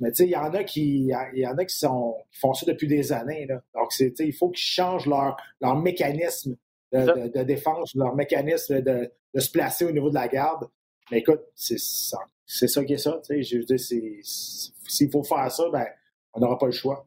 [0.00, 2.66] mais tu sais, il y en a qui, y en a qui, sont, font ça
[2.66, 3.46] depuis des années.
[3.46, 3.60] Là.
[3.74, 6.56] Donc, il faut qu'ils changent leur, leur mécanisme
[6.92, 10.68] de, défense, leur mécanisme de, se placer au niveau de la garde.
[11.10, 13.20] Mais écoute, c'est ça, c'est ça qui est ça.
[13.28, 15.86] Je veux dire, s'il faut faire ça, ben,
[16.32, 17.06] on n'aura pas le choix.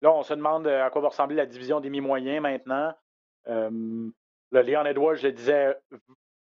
[0.00, 2.92] Là, on se demande euh, à quoi va ressembler la division des mi-moyens maintenant.
[3.48, 3.70] Euh,
[4.50, 5.74] le Leon Edwards, je le disais,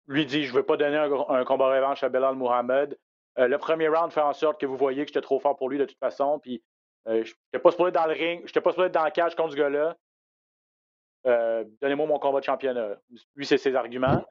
[0.07, 2.97] lui dit je ne veux pas donner un, combat revanche à Belal Mohamed.
[3.39, 5.69] Euh, le premier round fait en sorte que vous voyez que j'étais trop fort pour
[5.69, 6.39] lui de toute façon.
[6.39, 6.63] Puis
[7.07, 9.11] euh, je n'étais pas supposé dans le ring, je n'étais pas supposé être dans la
[9.11, 9.97] cage contre ce gars-là.
[11.27, 12.97] Euh, donnez-moi mon combat de championnat.
[13.35, 14.25] Lui, c'est ses arguments.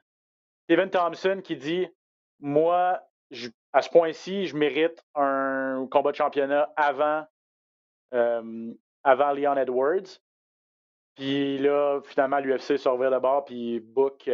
[0.65, 1.87] Steven Thompson qui dit
[2.39, 3.01] Moi,
[3.73, 7.25] à ce point-ci, je mérite un combat de championnat avant,
[8.11, 10.19] avant Leon Edwards.
[11.15, 14.29] Puis là, finalement, l'UFC se revient de bord puis book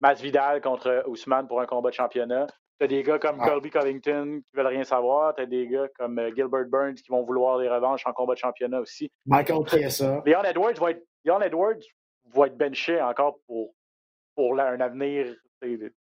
[0.00, 2.46] Masvidal contre Ousmane pour un combat de championnat.
[2.78, 3.48] T'as des gars comme ah.
[3.48, 5.34] Colby Covington qui veulent rien savoir.
[5.34, 8.38] T'as des gars comme euh, Gilbert Burns qui vont vouloir des revanches en combat de
[8.38, 9.10] championnat aussi.
[9.24, 10.22] Michael ça.
[10.26, 11.82] Leon Edwards va être, Leon Edwards
[12.34, 13.74] va être benché encore pour,
[14.34, 15.34] pour un avenir,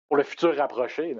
[0.08, 1.14] pour le futur rapproché.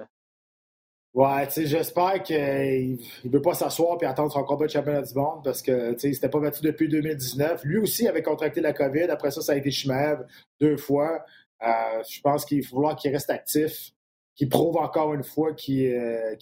[1.13, 5.01] Ouais, tu sais, j'espère qu'il ne veut pas s'asseoir et attendre son combat de championnat
[5.01, 7.63] du monde parce que, tu sais, c'était pas battu depuis 2019.
[7.63, 9.09] Lui aussi avait contracté la COVID.
[9.09, 10.25] Après ça, ça a été Schmev
[10.59, 11.23] deux fois.
[11.63, 13.91] Euh, je pense qu'il faut falloir qu'il reste actif
[14.35, 16.35] qui prouve encore une fois qu'il euh,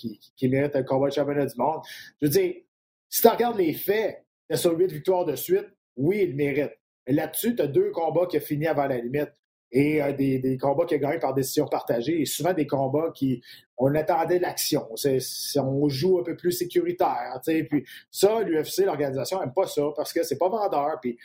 [0.44, 1.82] mérite un combat de championnat du monde.
[2.22, 2.54] Je veux dire,
[3.10, 6.74] si tu regardes les faits, il a sur huit victoires de suite, oui, il mérite.
[7.08, 9.32] Mais là-dessus, tu as deux combats qui ont fini avant la limite
[9.72, 13.42] et euh, des, combats qui ont gagné par décision partagée et souvent des combats qui
[13.78, 14.88] on attendait l'action.
[15.58, 17.40] On joue un peu plus sécuritaire.
[17.46, 21.00] Puis ça, l'UFC, l'organisation, n'aime pas ça parce que c'est pas vendeur.
[21.02, 21.18] Puis,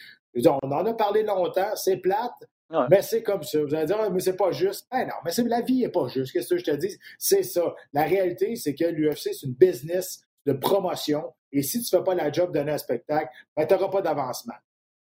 [0.44, 2.48] on en a parlé longtemps, c'est plate,
[2.88, 3.62] mais c'est comme ça.
[3.62, 4.86] Vous allez dire, ah, mais c'est pas juste.
[4.90, 6.32] Ben non, mais la vie n'est pas juste.
[6.32, 6.96] Qu'est-ce que je te dis?
[7.18, 7.74] C'est ça.
[7.92, 11.32] La réalité, c'est que l'UFC, c'est une business de promotion.
[11.52, 14.54] Et si tu ne fais pas la job d'un spectacle, ben, tu n'auras pas d'avancement.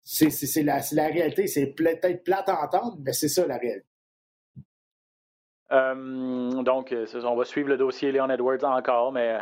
[0.04, 0.30] C'est
[0.64, 1.48] la, la, réalité.
[1.48, 3.86] C'est peut-être plate à entendre, mais c'est ça la réalité.
[5.72, 9.40] Euh, donc, euh, on va suivre le dossier Leon Edwards encore, mais euh,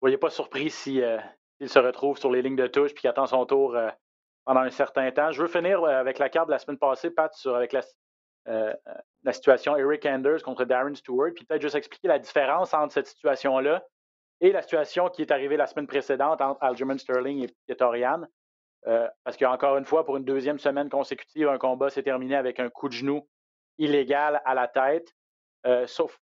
[0.00, 1.22] voyez pas surpris s'il
[1.60, 3.76] si, se retrouve sur les lignes de touche et qu'il attend son tour
[4.46, 5.32] pendant un certain temps.
[5.32, 7.82] Je veux finir euh, avec la carte de la semaine passée, Pat, sur, avec la,
[8.48, 8.72] euh,
[9.24, 13.08] la situation Eric Anders contre Darren Stewart, puis peut-être juste expliquer la différence entre cette
[13.08, 13.84] situation-là
[14.40, 18.22] et la situation qui est arrivée la semaine précédente entre Aljamain Sterling et Petorian.
[18.86, 22.60] Euh, parce qu'encore une fois, pour une deuxième semaine consécutive, un combat s'est terminé avec
[22.60, 23.28] un coup de genou
[23.78, 25.12] illégal à la tête.
[25.86, 26.16] sauf,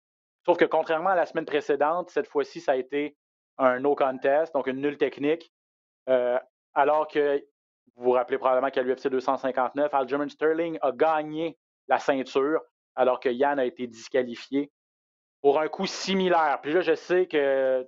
[0.45, 3.17] sauf que contrairement à la semaine précédente, cette fois-ci, ça a été
[3.57, 5.51] un no contest, donc une nulle technique.
[6.73, 7.43] alors que
[7.95, 12.61] vous vous rappelez probablement qu'à l'UFC 259, Aljamain Sterling a gagné la ceinture
[12.95, 14.71] alors que Yann a été disqualifié
[15.41, 16.59] pour un coup similaire.
[16.61, 17.87] Puis là, je sais que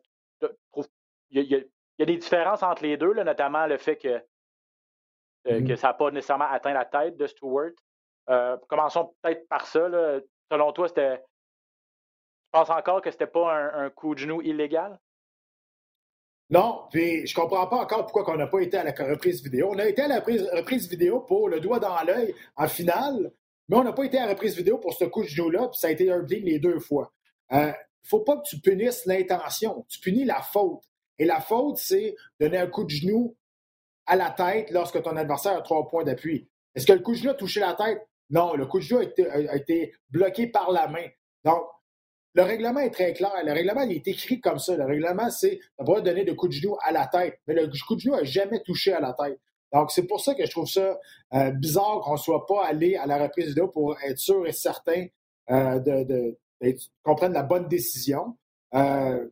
[1.32, 4.22] il y, a, des différences entre les deux, notamment le fait que, euh,
[5.46, 5.68] mm-hmm.
[5.68, 7.72] que ça n'a pas nécessairement atteint la tête de Stewart.
[8.30, 9.88] Euh, commençons peut-être par ça.
[10.52, 11.18] Selon toi, c'était.
[11.18, 15.00] Tu penses encore que c'était pas un, coup de genou illégal?
[16.49, 19.71] Non, puis je comprends pas encore pourquoi on n'a pas été à la reprise vidéo.
[19.71, 23.31] On a été à la reprise, vidéo pour le doigt dans l'œil en finale,
[23.67, 25.79] mais on n'a pas été à la reprise vidéo pour ce coup de genou-là, puis
[25.79, 27.12] ça a été bleed les deux fois.
[27.51, 27.71] Il euh,
[28.03, 30.84] faut pas que tu punisses l'intention, tu punis la faute.
[31.17, 33.36] Et la faute, c'est donner un coup de genou
[34.05, 36.47] à la tête lorsque ton adversaire a trois points d'appui.
[36.75, 38.08] Est-ce que le coup de genou a touché la tête?
[38.29, 41.08] Non, le coup de genou a été, a été bloqué par la main.
[41.43, 41.63] Donc,
[42.36, 43.32] le règlement est très clair.
[43.43, 44.76] Le règlement il est écrit comme ça.
[44.76, 47.39] Le règlement, c'est ne pas donner de coup de genou à la tête.
[47.48, 49.39] Mais le coup de genou n'a jamais touché à la tête.
[49.74, 51.00] Donc, c'est pour ça que je trouve ça
[51.34, 54.52] euh, bizarre qu'on ne soit pas allé à la reprise vidéo pour être sûr et
[54.52, 55.08] certain
[55.50, 56.38] euh, de,
[57.04, 58.38] qu'on prenne la bonne décision.
[58.74, 59.28] Euh,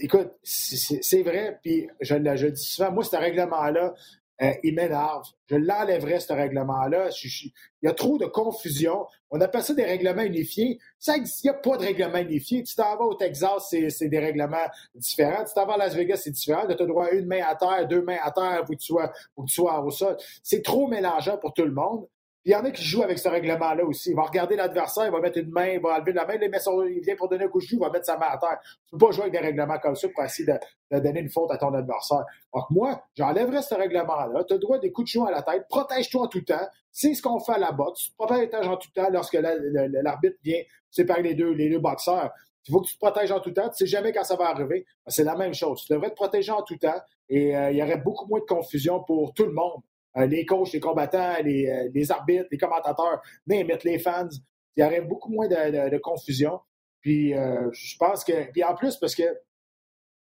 [0.00, 3.94] écoute, c'est vrai, puis je, je le dis souvent, moi, ce règlement-là,
[4.42, 5.26] euh, il m'énerve.
[5.48, 7.08] Je l'enlèverais, ce règlement-là.
[7.24, 9.06] Il y a trop de confusion.
[9.30, 10.78] On appelle ça des règlements unifiés.
[10.98, 12.62] Ça, il n'y a pas de règlement unifié.
[12.62, 15.44] Tu t'en vas au Texas, c'est des règlements différents.
[15.44, 16.66] Tu t'en vas à Las Vegas, c'est différent.
[16.66, 18.86] Tu as droit à une main à terre, deux mains à terre, pour que tu
[18.86, 20.16] sois, pour que tu sois au sol.
[20.42, 22.06] C'est trop mélangeant pour tout le monde.
[22.46, 24.10] Il y en a qui jouent avec ce règlement-là aussi.
[24.10, 27.00] Il va regarder l'adversaire, il va mettre une main, il va enlever la main, il,
[27.00, 28.60] vient pour donner un coup de joue, il va mettre sa main à terre.
[28.62, 30.46] Tu peux pas jouer avec des règlements comme ça pour essayer
[30.92, 32.24] de, donner une faute à ton adversaire.
[32.54, 34.44] Donc moi, j'enlèverais ce règlement-là.
[34.44, 35.66] Tu as le droit des coups de joue à la tête.
[35.68, 36.68] Protège-toi en tout temps.
[36.92, 38.10] C'est ce qu'on fait à la boxe.
[38.16, 42.30] Protèges en tout temps lorsque l'arbitre vient séparer les deux, les deux boxeurs.
[42.68, 43.62] Il faut que tu te protèges en tout temps.
[43.62, 44.86] Tu ne sais jamais quand ça va arriver.
[45.08, 45.82] C'est la même chose.
[45.84, 48.44] Tu devrais te protéger en tout temps et euh, il y aurait beaucoup moins de
[48.44, 49.82] confusion pour tout le monde.
[50.16, 54.28] Euh, les coachs, les combattants, euh, les, arbitres, les commentateurs, les fans.
[54.76, 56.60] Il y aurait beaucoup moins de, confusion.
[57.00, 58.50] Puis euh, je pense que.
[58.50, 59.24] Puis en plus, parce que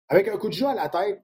[0.09, 1.21] avec un coup de jeu à la tête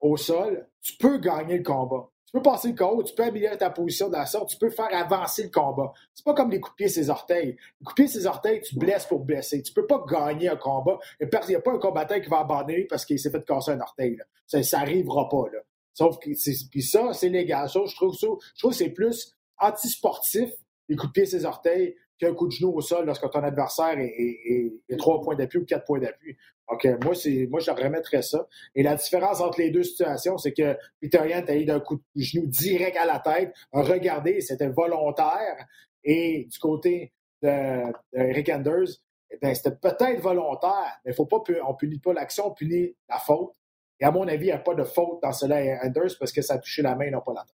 [0.00, 2.08] au sol, tu peux gagner le combat.
[2.26, 4.68] Tu peux passer le combat, tu peux améliorer ta position de la sorte, tu peux
[4.68, 5.92] faire avancer le combat.
[6.12, 7.56] C'est pas comme les coups ses orteils.
[7.80, 9.62] Les coups ses orteils, tu blesses pour blesser.
[9.62, 10.98] Tu peux pas gagner un combat.
[11.20, 13.80] Il n'y a pas un combattant qui va abandonner parce qu'il s'est fait casser un
[13.80, 14.18] orteil.
[14.46, 15.44] Ça n'arrivera pas.
[15.52, 15.60] Là.
[15.96, 16.28] Sauf que
[16.70, 17.70] puis ça, c'est légal.
[17.70, 20.50] Ça, je trouve ça, je trouve que c'est plus antisportif,
[20.90, 23.96] les coups de pied ses orteils, qu'un coup de genou au sol lorsque ton adversaire
[23.98, 26.36] est, trois points d'appui ou quatre points d'appui.
[26.70, 28.46] Donc, euh, moi, c'est, moi, je remettrais ça.
[28.74, 31.96] Et la différence entre les deux situations, c'est que Peter Yan a eu d'un coup
[31.96, 35.66] de genou direct à la tête, a regardé, c'était volontaire.
[36.04, 42.00] Et du côté de, Rick Anders, eh c'était peut-être volontaire, mais faut pas, on punit
[42.00, 43.54] pas l'action, on punit la faute.
[44.00, 46.42] Et à mon avis, il n'y a pas de faute dans cela Anders parce que
[46.42, 47.56] ça a touché la main, non pas la tête.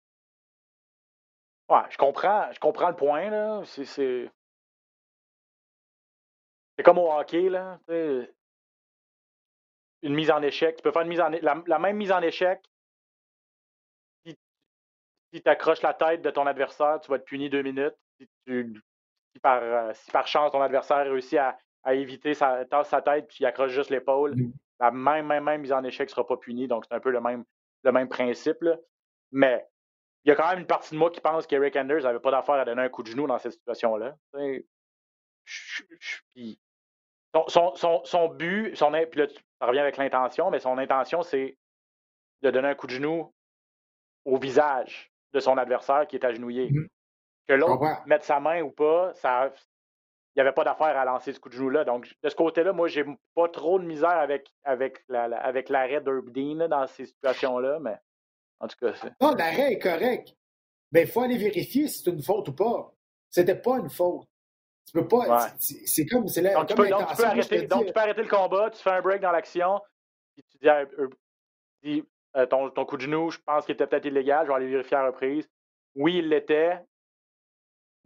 [1.68, 3.30] Ouais, je comprends, je comprends le point.
[3.30, 3.62] Là.
[3.64, 4.30] C'est, c'est...
[6.84, 7.80] comme au hockey, là.
[10.02, 10.76] Une mise en échec.
[10.76, 12.62] Tu peux faire une mise en la, même mise en échec.
[14.24, 14.36] Si,
[15.42, 17.96] tu accroches la tête de ton adversaire, tu vas être puni deux minutes.
[18.20, 18.80] Si, tu,
[19.42, 23.46] par, si par chance ton adversaire réussit à, à éviter sa, sa tête puis il
[23.46, 26.68] accroche juste l'épaule, mm la même, même, même mise en échec ne sera pas punie.
[26.68, 27.44] Donc, c'est un peu le même,
[27.82, 28.64] le même principe.
[29.32, 29.66] Mais
[30.24, 32.30] il y a quand même une partie de moi qui pense qu'Eric Anders n'avait pas
[32.30, 34.16] d'affaire à donner un coup de genou dans cette situation-là.
[37.48, 39.26] Son, son, son, but, son, puis là,
[39.60, 41.58] ça revient avec l'intention, mais son intention, c'est
[42.42, 43.32] de donner un coup de genou
[44.24, 46.70] au visage de son adversaire qui est agenouillé.
[46.70, 46.86] Mmh
[47.46, 49.52] que l'autre mette sa main ou pas, ça,
[50.36, 51.84] il n'y avait pas d'affaire à lancer ce coup de genou-là.
[51.84, 56.28] Donc, de ce côté-là, moi, j'ai pas trop de misère avec, avec, avec l'arrêt d'Herb
[56.30, 57.96] Dean dans ces situations-là, mais
[58.60, 58.92] en tout cas.
[59.20, 60.34] Non, l'arrêt est correct.
[60.92, 62.92] Mais il faut aller vérifier si c'est une faute ou pas.
[63.30, 64.26] C'était pas une faute.
[64.86, 65.48] Tu peux pas.
[65.58, 66.28] C'est comme.
[66.28, 68.82] C'est donc, tu peux, donc, tu peux arrêter, donc, tu peux arrêter le combat, tu
[68.82, 69.80] fais un break dans l'action,
[70.34, 70.68] puis tu dis,
[71.82, 72.04] dis
[72.36, 74.68] euh, ton, ton, coup de genou, je pense qu'il était peut-être illégal, je vais aller
[74.68, 75.48] vérifier à la reprise.
[75.94, 76.78] Oui, il l'était,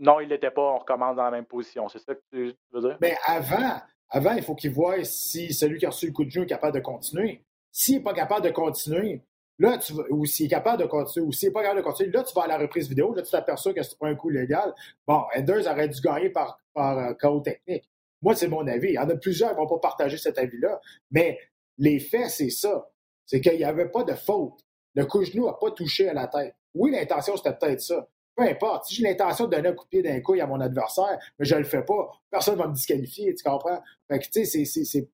[0.00, 1.88] non, il l'était pas, on recommence dans la même position.
[1.88, 2.96] C'est ça que tu veux dire?
[3.02, 6.30] Mais avant, avant, il faut qu'il voit si celui qui a reçu le coup de
[6.30, 7.44] jeu est capable de continuer.
[7.70, 9.22] S'il n'est pas capable de continuer,
[9.58, 12.10] là, tu ou s'il est capable de continuer, ou s'il n'est pas capable de continuer,
[12.12, 14.30] là, tu vas à la reprise vidéo, là, tu t'aperçois que c'est pas un coup
[14.30, 14.74] légal.
[15.06, 17.88] Bon, Enders aurait dû gagner par, par euh, chaos technique.
[18.22, 18.88] Moi, c'est mon avis.
[18.88, 20.80] Il y en a plusieurs qui ne vont pas partager cet avis-là.
[21.10, 21.38] Mais
[21.76, 22.90] les faits, c'est ça.
[23.26, 24.60] C'est qu'il n'y avait pas de faute.
[24.94, 26.54] Le coup de genou n'a pas touché à la tête.
[26.74, 28.08] Oui, l'intention, c'était peut-être ça.
[28.36, 28.86] Peu importe.
[28.86, 31.44] Si j'ai l'intention de donner un coup de pied d'un couille à mon adversaire, mais
[31.44, 33.82] je le fais pas, personne ne va me disqualifier, tu comprends?
[34.08, 35.08] Fait que, tu sais,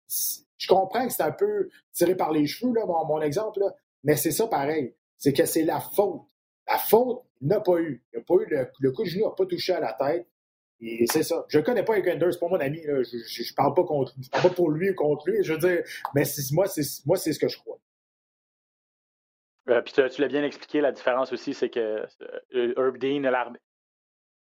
[0.59, 3.61] je comprends que c'est un peu tiré par les cheveux, là, mon, exemple,
[4.05, 4.95] mais c'est ça pareil.
[5.19, 6.23] C'est que c'est la faute.
[6.69, 8.03] La faute, n'a pas eu.
[8.13, 8.47] Il n'a pas eu
[8.81, 10.27] le, coup de genou n'a pas touché à la tête.
[10.81, 11.45] Et c'est ça.
[11.49, 12.83] Je ne connais pas Evander, c'est pas mon ami.
[12.83, 14.15] Je ne parle pas contre.
[14.21, 15.43] Je parle pas pour lui ou contre lui.
[15.43, 15.83] Je veux dire,
[16.15, 17.79] mais moi, c'est moi, c'est ce que je crois.
[19.69, 22.07] Euh, puis tu, l'as bien expliqué, la différence aussi, c'est que
[22.55, 23.31] euh, Herb Dean,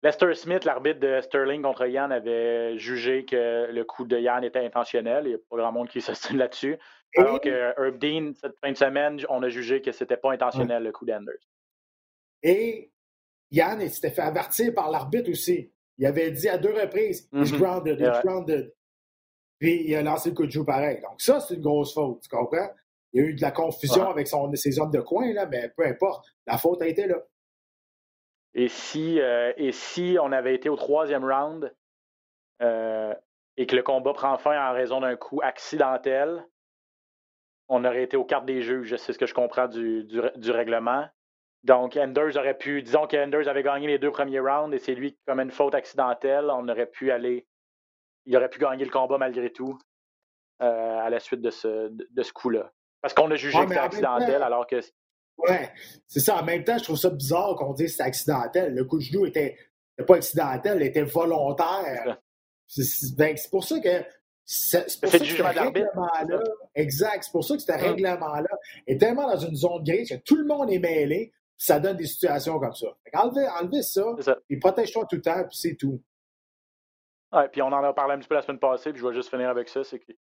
[0.02, 4.64] Lester Smith, l'arbitre de Sterling contre Yann, avait jugé que le coup de Yann était
[4.64, 5.24] intentionnel.
[5.24, 6.78] Il n'y a pas grand monde qui s'ostine là-dessus.
[7.16, 10.82] Alors que Herb Dean, cette fin de semaine, on a jugé que c'était pas intentionnel,
[10.82, 11.34] le coup d'Enders.
[12.42, 12.90] Et
[13.50, 15.72] Yann s'était fait avertir par l'arbitre aussi.
[15.96, 17.58] Il avait dit à deux reprises He's mm-hmm.
[17.58, 18.74] grounded, he's grounded.
[19.58, 21.00] Puis il a lancé le coup de joue pareil.
[21.00, 22.68] Donc ça, c'est une grosse faute, tu comprends?
[23.14, 25.68] Il y a eu de la confusion avec son, ses hommes de coin, là, mais
[25.77, 26.27] peu importe.
[26.46, 27.22] La faute a été là.
[28.55, 31.72] Et si, euh, et si on avait été au troisième round
[32.61, 33.14] euh,
[33.57, 36.44] et que le combat prend fin en raison d'un coup accidentel,
[37.68, 38.96] on aurait été aux cartes des juges.
[38.96, 41.07] C'est ce que je comprends du, du, règlement.
[41.62, 45.14] Donc, Enders aurait pu, disons qu'Enders avait gagné les deux premiers rounds et c'est lui
[45.14, 47.46] qui commet une faute accidentelle, on aurait pu aller,
[48.27, 49.79] il aurait pu gagner le combat malgré tout.
[50.59, 52.72] à la suite de ce, de, ce coup-là.
[53.04, 54.80] Parce qu'on a jugé que c'était accidentel, alors que.
[55.36, 55.70] Ouais,
[56.08, 56.36] c'est ça.
[56.40, 58.74] En même temps, je trouve ça bizarre qu'on dise que c'était accidentel.
[58.74, 59.58] Le coup de genou était
[60.08, 62.18] pas accidentel, il était volontaire.
[63.18, 64.02] Ben, c'est pour ça que
[64.46, 66.40] c'est pour ça que ce règlement-là,
[66.74, 68.48] exact, c'est pour ça que ce règlement-là
[68.86, 72.06] est tellement dans une zone grise que tout le monde est mêlé, ça donne des
[72.06, 72.86] situations comme ça.
[73.12, 74.16] Enlevez, ça,
[74.48, 76.02] et protège-toi tout le temps, puis c'est tout.
[77.34, 79.12] Ouais, puis on en a parlé un petit peu la semaine passée, puis je vais
[79.12, 80.12] juste finir avec ça, c'est que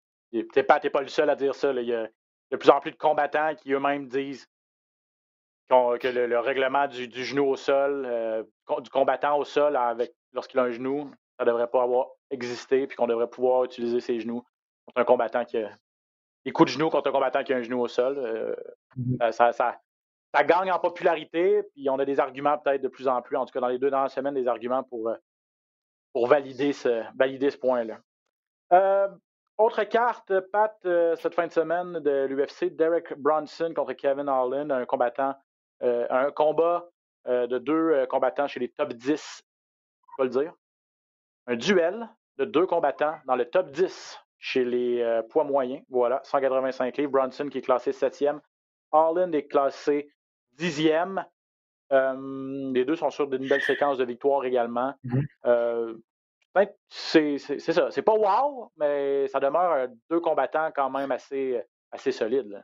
[0.51, 1.71] t'es pas, pas le seul à dire ça.
[1.71, 2.09] Il, y a,
[2.53, 4.47] de plus en plus de combattants qui eux-mêmes disent
[5.69, 8.43] que le, règlement du, genou au sol, euh,
[8.79, 12.95] du combattant au sol avec lorsqu'il a un genou, ça devrait pas avoir existé, puis
[12.95, 14.43] qu'on devrait pouvoir utiliser ses genoux
[14.85, 15.71] contre un combattant qui a
[16.45, 18.19] des coups de genou contre un combattant qui a un genou au sol.
[18.19, 18.55] Euh,
[18.99, 19.31] mm-hmm.
[19.31, 19.79] ça, ça,
[20.31, 23.47] ça, gagne en popularité, puis on a des arguments peut-être de plus en plus, en
[23.47, 25.15] tout cas dans les deux dernières semaines, des arguments pour, euh,
[26.11, 27.97] pour valider ce, valider ce point-là.
[28.73, 29.07] Euh,
[29.57, 30.75] autre carte, Pat,
[31.15, 35.35] cette fin de semaine de l'UFC, Derek Bronson contre Kevin Harlan, un combattant,
[35.81, 36.89] un combat
[37.25, 39.43] de deux combattants chez les top 10,
[40.17, 40.53] je le dire
[41.47, 45.83] un duel de deux combattants dans le top 10 chez les euh, poids moyens.
[45.89, 47.11] Voilà, 185 livres.
[47.11, 48.39] Bronson qui est classé 7e.
[48.91, 50.09] Harlan est classé
[50.57, 51.23] 10e.
[51.91, 54.93] Euh, les deux sont sur d'une belle séquence de victoires également.
[55.05, 56.01] Mm-hmm.
[56.57, 57.37] Euh, c'est
[57.73, 57.89] ça.
[57.91, 61.59] C'est pas wow, mais ça demeure deux combattants quand même assez,
[61.91, 62.63] assez solides.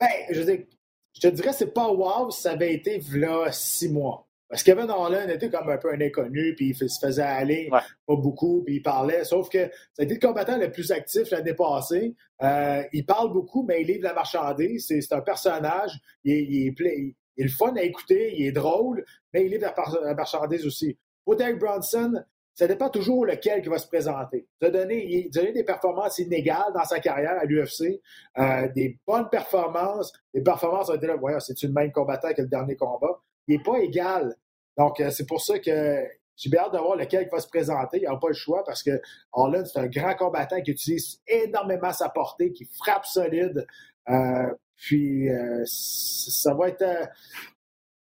[0.00, 4.28] Ben, je, je, te dirais, c'est pas wow si ça avait été là six mois.
[4.48, 7.68] Parce que Kevin Holland était comme un peu un inconnu, puis il se faisait aller
[7.70, 9.24] pas beaucoup, puis il parlait.
[9.24, 12.14] Sauf que ça a été le combattant le plus actif l'année passée.
[12.42, 14.86] Euh, il parle beaucoup, mais il livre la marchandise.
[14.86, 15.92] C'est un personnage.
[16.24, 19.70] Il est, il, est, le fun à écouter, il est drôle, mais il livre
[20.02, 20.96] la, marchandise aussi.
[21.26, 22.14] Pour Derek Bronson,
[22.58, 24.44] ça dépend toujours lequel qui va se présenter.
[24.60, 28.00] Il a donné, des performances inégales dans sa carrière à l'UFC,
[28.36, 30.12] euh, des bonnes performances.
[30.34, 33.20] Les performances ont été là, voyons, c'est le même combattant que le dernier combat?
[33.46, 34.34] Il n'est pas égal.
[34.76, 37.98] Donc, euh, c'est pour ça que j'ai bien hâte de voir lequel va se présenter.
[37.98, 39.00] Il n'a pas le choix parce que
[39.32, 43.68] Harlan, c'est un grand combattant qui utilise énormément sa portée, qui frappe solide.
[44.10, 45.28] Euh, puis,
[45.64, 47.08] ça va être.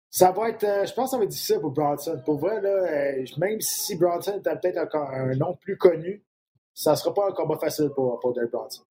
[0.09, 0.65] Ça va être.
[0.87, 2.21] je pense que ça va être difficile pour Bronson.
[2.25, 6.23] Pour vrai, là, même si Bronson était peut-être un, un, nom plus connu,
[6.73, 8.83] ça ne sera pas un combat facile pour, pour Dave Bronson.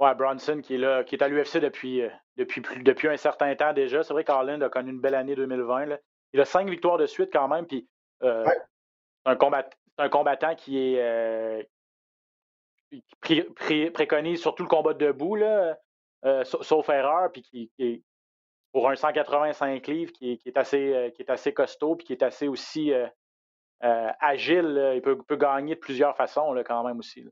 [0.00, 3.54] Ouais, Bronson qui est là, qui est à l'UFC depuis, euh, depuis, depuis un certain
[3.56, 4.02] temps déjà.
[4.02, 5.98] C'est vrai qu'Arlen a connu une belle année 2020.
[6.32, 7.66] Il a cinq victoires de suite quand même.
[7.66, 7.88] Puis
[8.22, 8.44] euh,
[9.24, 11.62] un, combat, un combattant qui est euh,
[13.22, 13.42] qui
[13.92, 15.76] préconise surtout le combat debout, là,
[16.44, 18.02] sauf erreur, puis qui, est
[18.78, 22.46] pour un 185 livres qui est, assez, qui est assez costaud, puis qui est assez
[22.46, 22.92] aussi
[23.80, 24.92] agile.
[24.94, 27.24] Il peut, gagner de plusieurs façons là, quand même aussi.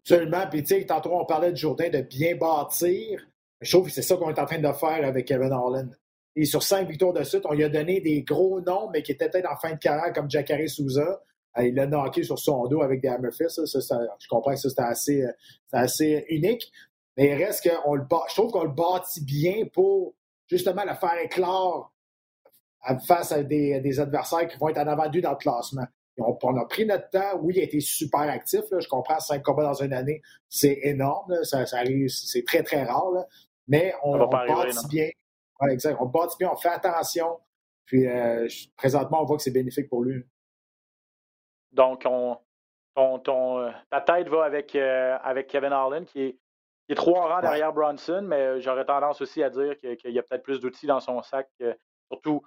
[0.00, 0.46] Absolument.
[0.50, 3.26] Puis, tu sais, tantôt, on parlait de Jourdain de bien bâtir.
[3.60, 5.88] Je trouve que c'est ça qu'on est en train de faire avec Kevin Harlan.
[6.34, 9.12] Et sur cinq victoires de suite, on lui a donné des gros noms, mais qui
[9.12, 11.20] étaient peut-être en fin de carrière, comme Jacare Souza.
[11.58, 13.66] Euh, il l'a knocké sur son dos avec des hammerfists.
[13.66, 15.32] Ça, je comprends que ça, c'était assez, euh,
[15.72, 16.72] assez unique.
[17.16, 20.14] Mais il reste qu'on le je trouve qu'on le bâtit bien pour
[20.52, 21.92] justement le faire éclore
[23.06, 25.86] face à des, des adversaires qui vont être en avant dans le classement.
[26.18, 27.38] On, a pris notre temps.
[27.40, 28.60] Oui, il a été super actif.
[28.70, 31.42] Je comprends, cinq combats dans une année, c'est énorme.
[31.44, 33.24] Ça, arrive, c'est très, très rare.
[33.66, 35.08] Mais on, on, bâtit bien.
[35.70, 35.96] exact.
[36.00, 37.38] On bâtit bien, on fait attention.
[37.86, 40.22] Puis euh, présentement, on voit que c'est bénéfique pour lui.
[41.72, 42.36] Donc, on,
[42.94, 46.38] ton, euh, ta tête va avec, euh, avec Kevin Harlan, qui est,
[46.86, 50.22] qui est trois rangs derrière Bronson, mais j'aurais tendance aussi à dire qu'il y a
[50.22, 51.48] peut-être plus d'outils dans son sac,
[52.10, 52.42] surtout,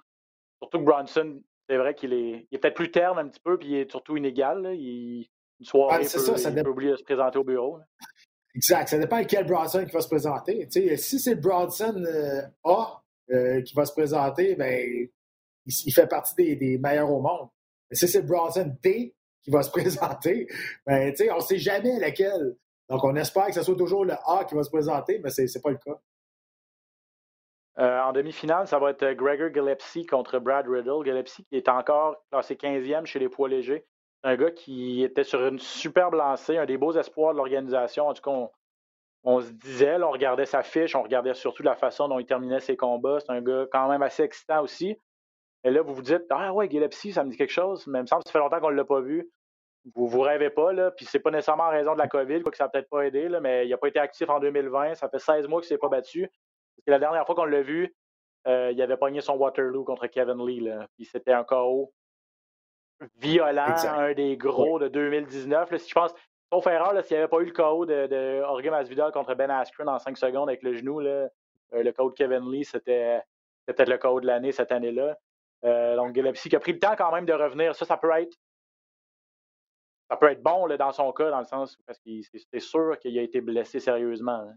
[0.60, 3.68] surtout que Bronson c'est vrai qu'il est, est peut-être plus terne un petit peu, puis
[3.68, 4.72] il est surtout inégal.
[4.76, 5.26] Il,
[5.58, 7.78] une soirée, il, peut, oublier de se présenter au bureau.
[8.54, 8.88] Exact.
[8.88, 10.66] Ça dépend quel Bronson qui va se présenter.
[10.70, 15.08] si c'est le Bronson euh, A euh, qui va se présenter, ben,
[15.64, 17.48] il, fait partie des, meilleurs au monde.
[17.90, 20.46] Mais si c'est le Bronson D qui va se présenter,
[20.84, 22.56] ben, on ne sait jamais lequel.
[22.88, 25.42] Donc, on espère que ce soit toujours le A qui va se présenter, mais ce
[25.42, 25.98] n'est pas le cas.
[27.78, 31.04] Euh, en demi-finale, ça va être Gregor Gillespie contre Brad Riddle.
[31.04, 33.86] Gillespie qui est encore classé 15e chez les poids légers.
[34.22, 38.08] Un gars qui était sur une superbe lancée, un des beaux espoirs de l'organisation.
[38.08, 38.48] En tout cas,
[39.24, 42.60] on, se disait, on regardait sa fiche, on regardait surtout la façon dont il terminait
[42.60, 43.18] ses combats.
[43.20, 44.96] C'est un gars quand même assez excitant aussi.
[45.64, 47.86] Et là, vous vous dites, ah ouais, Gillespie, ça me dit quelque chose.
[47.88, 49.30] Mais il me semble que ça fait longtemps qu'on ne l'a pas vu.
[49.94, 50.90] Vous vous rêvez pas, là.
[50.90, 53.06] Puis c'est pas nécessairement en raison de la COVID, quoi que ça n'a peut-être pas
[53.06, 54.94] aidé, là, mais il n'a pas été actif en 2020.
[54.94, 56.28] Ça fait 16 mois qu'il ne s'est pas battu
[56.86, 57.94] la dernière fois qu'on l'a vu,
[58.46, 60.60] euh, il avait pogné son Waterloo contre Kevin Lee.
[60.60, 60.86] Là.
[60.96, 61.92] Puis c'était un KO
[63.16, 65.70] violent, un des gros de 2019.
[65.70, 65.78] Là.
[65.78, 66.14] Je pense
[66.52, 69.50] sauf erreur, s'il n'y avait pas eu le KO de, de Jorge Masvidal contre Ben
[69.50, 71.28] Askren en 5 secondes avec le genou, là,
[71.72, 73.20] le KO de Kevin Lee, c'était
[73.66, 75.16] peut-être le KO de l'année cette année-là.
[75.96, 77.74] donc, Gillespie qui a pris le temps quand même de revenir.
[77.74, 78.36] Ça, ça peut être
[80.08, 82.10] ça peut être bon là, dans son cas, dans le sens parce que
[82.50, 84.32] c'est sûr qu'il a été blessé sérieusement.
[84.32, 84.56] Hein.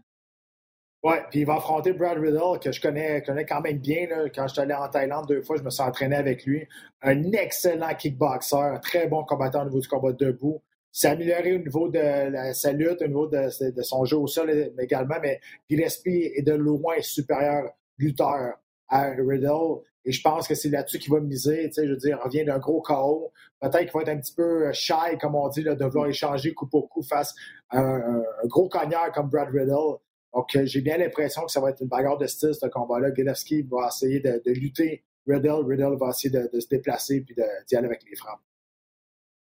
[1.02, 4.06] Oui, puis il va affronter Brad Riddle, que je connais, connais quand même bien.
[4.34, 6.68] Quand je suis allé en Thaïlande deux fois, je me suis entraîné avec lui.
[7.00, 10.60] Un excellent kickboxer, très bon combattant au niveau du combat debout.
[10.92, 13.48] S'est amélioré au niveau de sa lutte, au niveau de,
[13.80, 15.40] son jeu au sol également, mais
[15.70, 19.82] Gillespie est de loin supérieur lutteur à Riddle.
[20.04, 21.70] Et je pense que c'est là-dessus qu'il va miser.
[21.76, 23.32] Je veux dire, il revient d'un gros chaos.
[23.60, 26.54] Peut-être qu'il va être un petit peu euh, shy, comme on dit, de vouloir échanger
[26.54, 27.34] coup pour coup face
[27.68, 29.98] à un, gros cogneur comme Brad Riddle.
[30.32, 33.12] Donc, euh, j'ai bien l'impression que ça va être une bagarre de style, ce combat-là.
[33.14, 35.66] Gillespie va essayer de, lutter Riddle.
[35.66, 38.40] Riddle va essayer de, se déplacer puis d'y aller avec les frappes.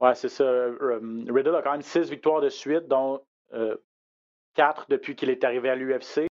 [0.00, 0.44] Ouais, c'est ça.
[0.44, 3.20] Euh, Riddle a quand même six victoires de suite, dont
[4.54, 6.26] quatre depuis qu'il est arrivé à l'UFC.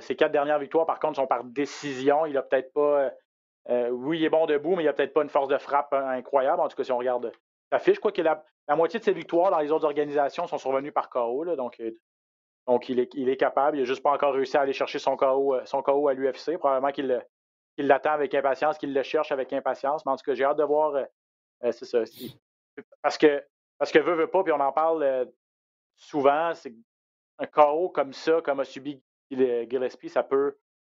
[0.00, 2.24] ses quatre dernières victoires, par contre, sont par décision.
[2.24, 3.10] Il a peut-être pas
[3.70, 5.92] euh, oui, il est bon debout, mais il n'a peut-être pas une force de frappe
[5.92, 6.60] hein, incroyable.
[6.60, 7.32] En tout cas, si on regarde
[7.72, 8.44] sa fiche, crois que la,
[8.76, 11.44] moitié de ses victoires dans les autres organisations sont survenues par KO.
[11.56, 11.90] donc, euh,
[12.88, 13.76] il, est, capable.
[13.76, 16.58] Il n'a juste pas encore réussi à aller chercher son KO, euh, à l'UFC.
[16.58, 17.22] Probablement qu'il
[17.78, 20.04] l'attend avec impatience, qu'il le cherche avec impatience.
[20.04, 21.06] Mais en tout cas, j'ai hâte de voir.
[21.62, 22.00] c'est ça.
[23.02, 23.42] Parce que,
[23.78, 25.28] parce que veut, veut pas, puis on en parle
[25.96, 26.74] souvent, c'est
[27.38, 30.56] un KO comme ça, comme a subi Gillespie, ça peut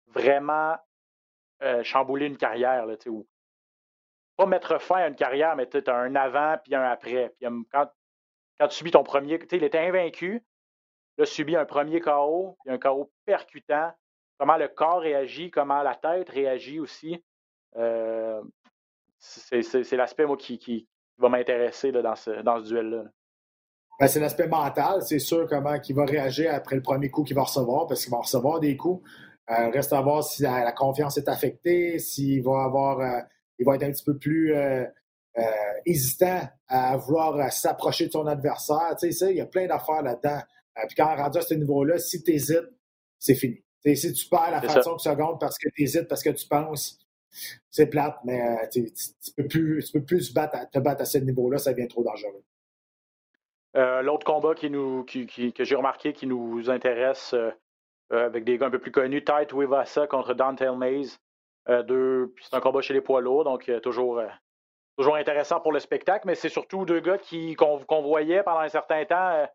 [0.08, 0.76] vraiment
[1.62, 3.26] euh, chambouler une carrière, là, ou
[4.36, 7.34] pas mettre fin à une carrière, mais tu as un avant puis un après.
[7.40, 7.90] Puis, quand,
[8.60, 10.44] quand tu subis ton premier, il était invaincu,
[11.18, 13.92] il a subi un premier KO, puis un KO percutant.
[14.38, 17.24] Comment le corps réagit, comment la tête réagit aussi.
[17.76, 18.42] Euh,
[19.18, 20.86] c'est l'aspect, moi, qui,
[21.18, 23.04] va m'intéresser dans ce, dans ce duel-là.
[23.98, 27.34] Ben, c'est l'aspect mental, c'est sûr comment il va réagir après le premier coup qu'il
[27.34, 29.02] va recevoir, parce qu'il va recevoir des coups.
[29.50, 33.20] Euh, reste à voir si la, confiance est affectée, s'il va avoir, euh,
[33.58, 34.84] il va être un petit peu plus euh,
[35.84, 38.96] hésitant à vouloir s'approcher de son adversaire.
[38.98, 40.40] Tu sais, il y a plein d'affaires là-dedans.
[40.88, 42.72] puis quand on rendu à ce niveau-là, si tu hésites,
[43.18, 43.62] c'est fini.
[43.84, 46.98] si tu perds la fraction de seconde parce que tu hésites, parce que tu penses,
[47.70, 51.58] c'est plate, mais tu ne peux plus, peux plus battre te battre à ce niveau-là,
[51.58, 52.42] ça devient trop dangereux.
[54.02, 57.50] L'autre combat qui nous, que j'ai remarqué qui nous intéresse euh,
[58.10, 59.24] avec des gars un peu plus connus.
[59.24, 61.18] Tite Wivasa contre Dante Mays.
[61.68, 64.22] Euh, c'est un combat chez les poids lourds, donc euh, toujours,
[64.96, 67.18] toujours intéressant pour le spectacle, mais c'est surtout deux gars
[67.58, 69.48] qu'on, voyait pendant un certain temps.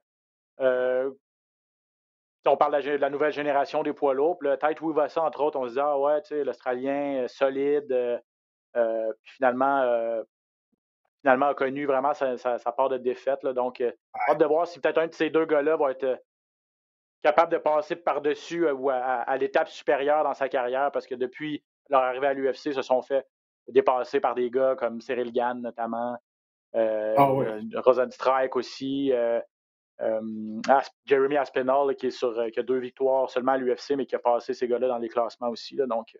[0.59, 4.37] on parle de la, nouvelle génération des poids lourds.
[4.41, 8.21] Le Tite Wivasa, entre autres, on se disait, ah ouais, tu sais, l'Australien solide.
[8.73, 10.21] puis finalement,
[11.21, 13.45] finalement a connu vraiment sa, part de défaite.
[13.45, 13.81] donc,
[14.27, 16.21] hâte de voir si peut-être un de ces deux gars-là va être
[17.21, 21.63] capable de passer par-dessus euh, ou à, l'étape supérieure dans sa carrière parce que depuis
[21.89, 23.25] leur arrivée à l'UFC, se sont fait
[23.67, 26.17] dépasser par des gars comme Cyril Gann notamment,
[26.75, 29.39] euh, ah euh Strike aussi, euh,
[31.05, 34.19] Jeremy Aspinall qui, est sur, qui a deux victoires seulement à l'UFC mais qui a
[34.19, 35.75] passé ces gars-là dans les classements aussi.
[35.75, 36.15] Là, donc,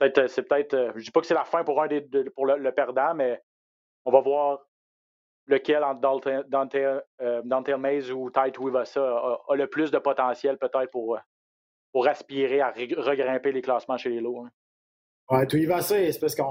[0.00, 2.02] c'est peut-être, je dis pas que c'est la fin pour, un des,
[2.34, 3.42] pour le perdant, mais
[4.04, 4.60] on va voir
[5.46, 6.76] lequel entre Dante,
[7.20, 11.20] euh, Mays ou Tite Wivasa a, a, le plus de potentiel peut-être pour, euh,
[11.92, 14.40] pour aspirer à regrimper les classements chez les lots.
[14.40, 14.50] Hein.
[15.30, 16.44] Ouais, Tuivasa, c'est parce qu'il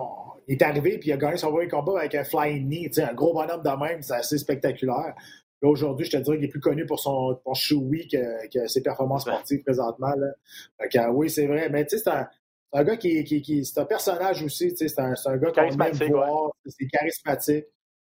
[0.47, 3.33] est arrivé et il a gagné son premier combat avec un flying knee, un gros
[3.33, 5.13] bonhomme de même, c'est assez spectaculaire.
[5.61, 8.81] Aujourd'hui, je te dirais qu'il est plus connu pour son pour Choui que, que, ses
[8.81, 10.13] performances sportives présentement.
[10.17, 11.11] Là.
[11.11, 11.69] oui, c'est vrai.
[11.69, 12.27] Mais tu sais, c'est un,
[12.73, 14.75] un, gars qui, qui, qui c'est un personnage aussi.
[14.75, 16.51] C'est un, un gars qu'on aime voir.
[16.65, 17.65] C'est charismatique.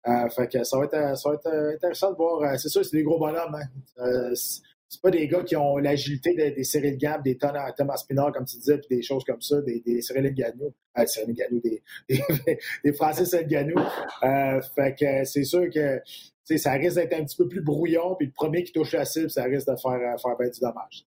[0.09, 2.43] Euh, fait que ça va être, ça va être euh, intéressant de voir.
[2.43, 3.55] Euh, c'est sûr, c'est des gros bonhommes.
[3.55, 4.33] Hein.
[4.35, 8.45] c'est pas des gars qui ont l'agilité des, des Cyril Gab, des Thomas Spinard, comme
[8.45, 11.83] tu disais, puis des choses comme ça, des, des Cyril Gagnou, euh, Cyril Gagnou, des,
[12.09, 13.81] des, des Francis Gagnou.
[14.75, 16.01] fait que c'est sûr que
[16.57, 19.31] ça risque d'être un petit peu plus brouillon, puis le premier qui touche la cible,
[19.31, 21.07] ça risque de faire, faire du dommage.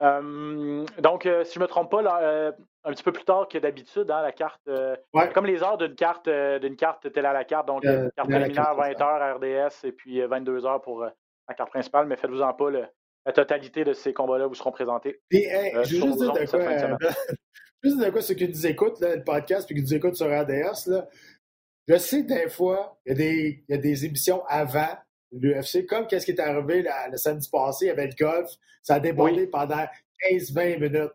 [0.00, 2.52] Donc, si je ne me trompe pas, là,
[2.84, 4.60] un petit peu plus tard que d'habitude, hein, la carte.
[4.68, 4.96] Euh,
[5.34, 8.28] comme les heures d'une carte euh, d'une carte télé à la carte, donc euh, carte
[8.28, 13.84] préliminaire 20h RDS et puis 22h pour la carte principale, mais faites-vous-en pas, la totalité
[13.84, 15.20] de ces combats-là vous seront présentés.
[15.30, 17.10] je veux juste dire de quoi,
[17.82, 20.86] juste de quoi ceux qui nous écoutent, le podcast, puis qui nous écoutent sur RDS,
[20.86, 21.06] là,
[21.86, 24.96] je sais des fois, il y, y a des émissions avant
[25.32, 28.50] l'UFC, comme qu'est-ce qui est arrivé le samedi passé, avait le golf,
[28.82, 29.86] ça a débordé pendant
[30.30, 31.12] 15-20 minutes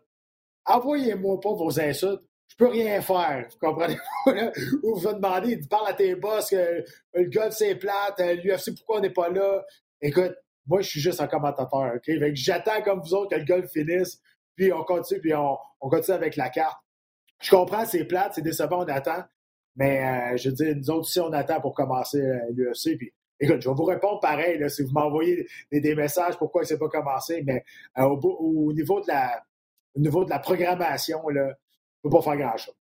[0.66, 2.22] envoyez-moi pas vos insultes.
[2.48, 3.48] je peux rien faire.
[3.50, 3.96] Vous comprenez
[4.82, 8.98] Ou vous demandez, il parle à tes boss que le golf c'est plate, l'UFC pourquoi
[8.98, 9.64] on n'est pas là?
[10.00, 10.34] Écoute,
[10.66, 12.10] moi je suis juste un commentateur, OK?
[12.34, 14.20] j'attends comme vous autres que le golf finisse,
[14.54, 16.78] puis on continue, puis on, continue avec la carte.
[17.40, 19.24] Je comprends, c'est plate, c'est décevant, on attend.
[19.78, 22.96] Mais euh, je veux dire, nous autres aussi, on attend pour commencer euh, l'UFC.
[22.96, 26.64] Puis, écoute, je vais vous répondre pareil là, si vous m'envoyez des, messages pourquoi il
[26.64, 27.42] ne s'est pas commencé.
[27.42, 27.64] Mais
[27.98, 29.42] euh, au, niveau de la,
[29.94, 31.52] au niveau de la programmation, là, ne
[32.02, 32.76] peux pas faire grand-chose.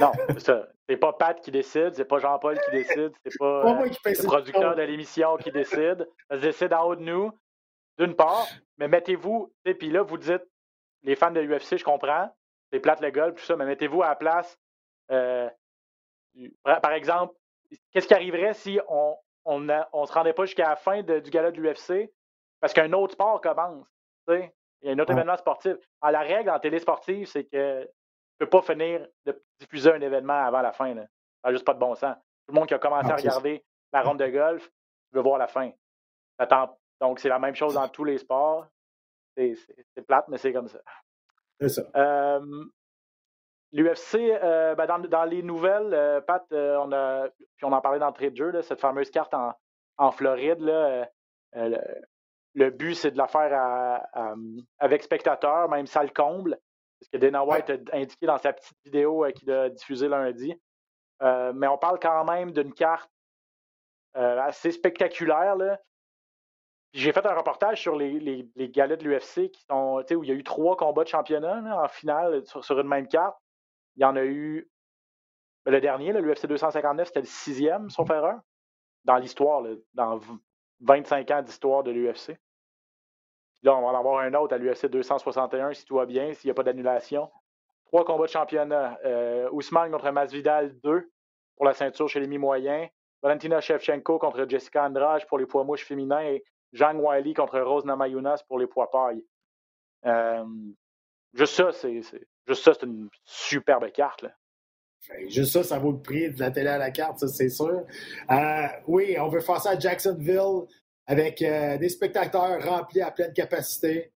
[0.00, 0.68] Non, c'est ça.
[0.88, 4.82] C'est pas Pat qui décide, c'est pas Jean-Paul qui décide, c'est pas, le producteur de
[4.82, 6.08] l'émission qui décide.
[6.30, 7.32] Ça se décide en haut de nous,
[7.98, 8.46] d'une part.
[8.78, 10.42] Mais mettez-vous, et puis là, vous dites,
[11.02, 12.32] les fans de l'UFC, je comprends,
[12.72, 14.56] c'est plate le golf, tout ça, mais mettez-vous à la place.
[15.10, 15.48] Euh,
[16.64, 17.34] par exemple,
[17.92, 21.60] qu'est-ce qui arriverait si on on, se rendait pas jusqu'à la fin du gala de
[21.60, 22.10] l'UFC
[22.60, 23.86] parce qu'un autre sport commence?
[24.28, 24.50] Il
[24.82, 25.76] y a un autre événement sportif.
[26.02, 27.88] la règle en télé sportive, c'est que tu
[28.40, 30.94] ne peux pas finir de diffuser un événement avant la fin.
[30.94, 31.06] Ça
[31.44, 32.16] n'a juste pas de bon sens.
[32.46, 34.70] Tout le monde qui a commencé à regarder la ronde de golf
[35.12, 35.70] veut voir la fin.
[37.00, 38.66] Donc, c'est la même chose dans tous les sports.
[39.36, 39.56] C'est
[40.06, 40.80] plate, mais c'est comme ça.
[41.60, 41.82] C'est ça.
[43.76, 47.98] L'UFC, euh, ben, dans, les nouvelles, euh, Pat, euh, on a, puis on en parlait
[47.98, 50.60] dans le trade jeu, cette fameuse carte en, Floride.
[50.60, 51.06] Là,
[52.54, 54.02] le, but, c'est de la faire
[54.78, 56.58] avec spectateurs, même salle comble.
[57.02, 60.58] Ce que Dana White a indiqué dans sa petite vidéo qu'il a diffusée lundi.
[61.20, 63.10] mais on parle quand même d'une carte
[64.14, 65.54] assez spectaculaire.
[65.54, 65.78] Là.
[66.94, 70.32] J'ai fait un reportage sur les, les, les de l'UFC qui sont, où il y
[70.32, 73.36] a eu trois combats de championnat en finale sur, une même carte.
[73.96, 74.68] Il y en a eu.
[75.64, 78.38] Le dernier, l'UFC 259, c'était le sixième, sauf erreur,
[79.04, 80.20] dans l'histoire, dans
[80.80, 82.38] 25 ans d'histoire de l'UFC.
[83.62, 86.46] Là, on va en avoir un autre à l'UFC 261 si tout va bien, s'il
[86.46, 87.28] n'y a pas d'annulation.
[87.86, 88.98] Trois combats de championnat.
[89.04, 91.10] Euh, Ousmane contre Masvidal 2
[91.56, 92.88] pour la ceinture chez les mi-moyens.
[93.22, 96.44] Valentina Shevchenko contre Jessica Andrade pour les poids mouches féminins et
[96.74, 99.24] Zhang Wiley contre Rose Namayunas pour les poids pailles.
[100.04, 100.44] Euh,
[101.32, 102.02] juste ça, c'est
[102.46, 104.22] juste ça, c'est une superbe carte.
[104.22, 104.30] Là.
[105.08, 107.48] Ben, juste ça, ça vaut le prix de la télé à la carte, ça, c'est
[107.48, 107.84] sûr.
[108.30, 110.66] Euh, oui, on veut faire ça à Jacksonville
[111.06, 114.12] avec euh, des spectateurs remplis à pleine capacité.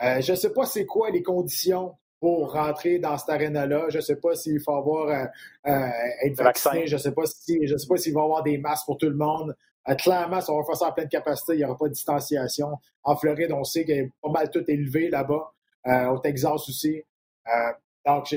[0.00, 3.86] je ne sais pas c'est quoi les conditions pour rentrer dans cette arène-là.
[3.88, 5.28] Je ne sais pas s'il faut avoir
[5.64, 6.86] être vacciné.
[6.86, 8.96] Je ne sais pas si je sais pas s'il va y avoir des masques pour
[8.96, 9.56] tout le monde.
[9.88, 11.92] Euh, clairement, si on va faire ça à pleine capacité, il n'y aura pas de
[11.92, 12.78] distanciation.
[13.02, 15.52] En Floride, on sait qu'il y a pas mal tout élevé là-bas.
[15.88, 17.02] Euh, au Texas aussi.
[17.48, 17.72] Euh,
[18.06, 18.36] donc, je,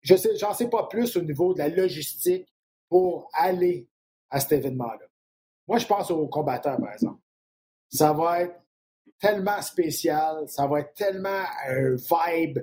[0.00, 2.46] je sais, j'en sais pas plus au niveau de la logistique
[2.88, 3.88] pour aller
[4.30, 5.06] à cet événement-là.
[5.66, 7.20] Moi, je pense aux combattants, par exemple.
[7.88, 8.60] Ça va être
[9.18, 12.58] tellement spécial, ça va être tellement un vibe,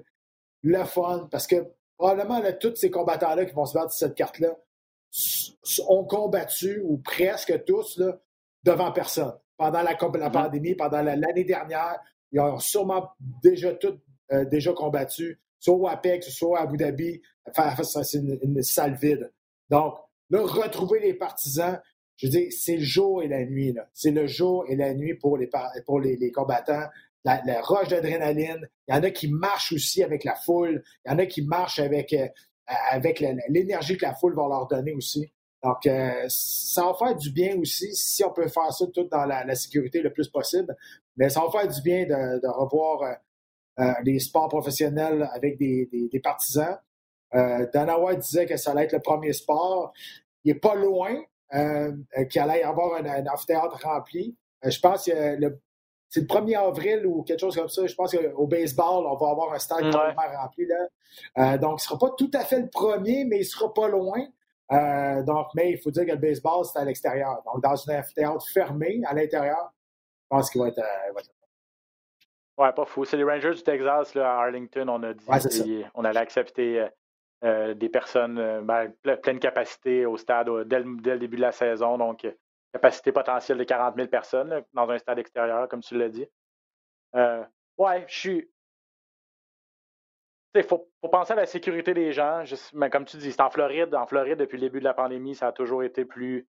[0.63, 1.55] le fun, parce que
[1.97, 4.55] probablement, là, tous ces combattants-là qui vont se battre sur cette carte-là
[5.87, 8.19] ont combattu, ou presque tous, là,
[8.63, 9.33] devant personne.
[9.57, 10.31] Pendant la, mm-hmm.
[10.31, 11.99] pandémie, pendant l'année dernière,
[12.31, 13.09] ils ont sûrement
[13.43, 13.99] déjà tous
[14.31, 17.21] euh, déjà combattu, soit au Apex, soit à Abu Dhabi.
[17.83, 19.31] C'est une, une, salle vide.
[19.69, 19.95] Donc,
[20.29, 21.79] là, retrouver les partisans,
[22.17, 23.73] je veux dire, c'est le jour et la nuit.
[23.93, 25.49] C'est le jour et la nuit pour les,
[25.85, 26.87] pour les, combattants.
[27.23, 28.67] La, roche d'adrénaline.
[28.87, 30.83] Il y en a qui marchent aussi avec la foule.
[31.05, 32.27] Il y en a qui marchent avec, euh,
[32.89, 35.31] avec l'énergie que la foule va leur donner aussi.
[35.63, 39.25] Donc, euh, ça va faire du bien aussi, si on peut faire ça tout dans
[39.25, 40.75] la, sécurité le plus possible.
[41.17, 43.17] Mais ça va faire du bien de, revoir
[43.79, 46.77] euh, euh, les sports professionnels avec des, partisans.
[47.33, 49.93] Dana White disait que ça allait être le premier sport.
[50.43, 51.15] Il n'est pas loin
[51.51, 54.35] qu'il allait y avoir un, un amphithéâtre rempli.
[54.63, 55.61] je pense que le,
[56.11, 57.87] c'est le 1er avril ou quelque chose comme ça.
[57.87, 60.65] Je pense qu'au baseball, on va avoir un stade complètement rempli.
[60.67, 60.75] Là.
[61.37, 63.73] Euh, donc, il ne sera pas tout à fait le premier, mais il ne sera
[63.73, 64.19] pas loin.
[64.73, 67.41] Euh, donc, mais il faut dire que le baseball, c'est à l'extérieur.
[67.45, 69.73] Donc, dans un amphithéâtre fermé à l'intérieur,
[70.23, 70.79] je pense qu'il va être.
[70.79, 71.21] Euh,
[72.57, 73.05] ouais, pas fou.
[73.05, 76.87] C'est les Rangers du Texas, là, à Arlington, on a dit on allait accepter
[77.43, 78.91] des personnes ben,
[79.21, 81.97] pleine capacité au stade dès le, début de la saison.
[81.97, 82.25] Donc,
[82.73, 86.27] capacité potentielle de 40 000 personnes dans un stade extérieur, comme tu l'as dit.
[87.15, 87.43] Euh,
[87.77, 88.51] ouais, je suis.
[90.55, 92.43] Il faut, penser à la sécurité des gens.
[92.73, 93.95] mais comme tu dis, c'est en Floride.
[93.95, 96.47] En Floride, depuis le début de la pandémie, ça a toujours été plus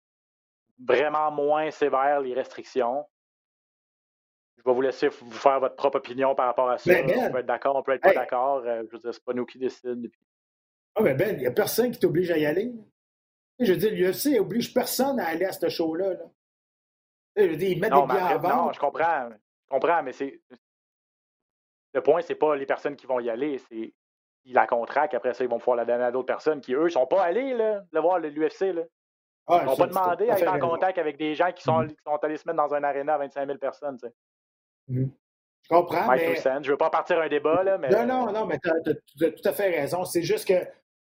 [0.80, 3.06] vraiment moins sévère les restrictions.
[4.66, 6.92] Je vais vous laisser vous faire votre propre opinion par rapport à ça.
[6.92, 8.64] Ben, on peut être d'accord, on peut être pas d'accord.
[8.66, 10.10] Euh, je veux dire, c'est pas nous qui décident.
[10.96, 12.74] Ah, mais Ben, il n'y a personne qui t'oblige à y aller.
[13.60, 16.16] Je veux dire, l'UFC oblige personne à aller à ce show-là.
[17.36, 19.30] Je veux dire, ils mettent des billets Non, je comprends.
[19.30, 20.42] Je comprends, mais c'est.
[21.94, 23.94] Le point, c'est pas les personnes qui vont y aller, c'est
[24.46, 26.90] la contract, après ça, ils vont pouvoir la donner à d'autres personnes qui, eux, ne
[26.90, 28.76] sont pas allés là, le voir l'UFC.
[29.48, 31.90] Ah, ils n'ont pas demandé à être en contact avec des gens qui sont, mm-hmm.
[31.90, 33.98] qui sont, allés se mettre dans un aréna à 25 000 personnes.
[34.88, 36.08] Je comprends.
[36.12, 36.36] mais...
[36.36, 37.90] Je ne veux pas partir un débat, là, mais.
[37.90, 40.06] Non, non, non, mais tu as, tout à fait raison.
[40.06, 40.68] C'est juste que, tu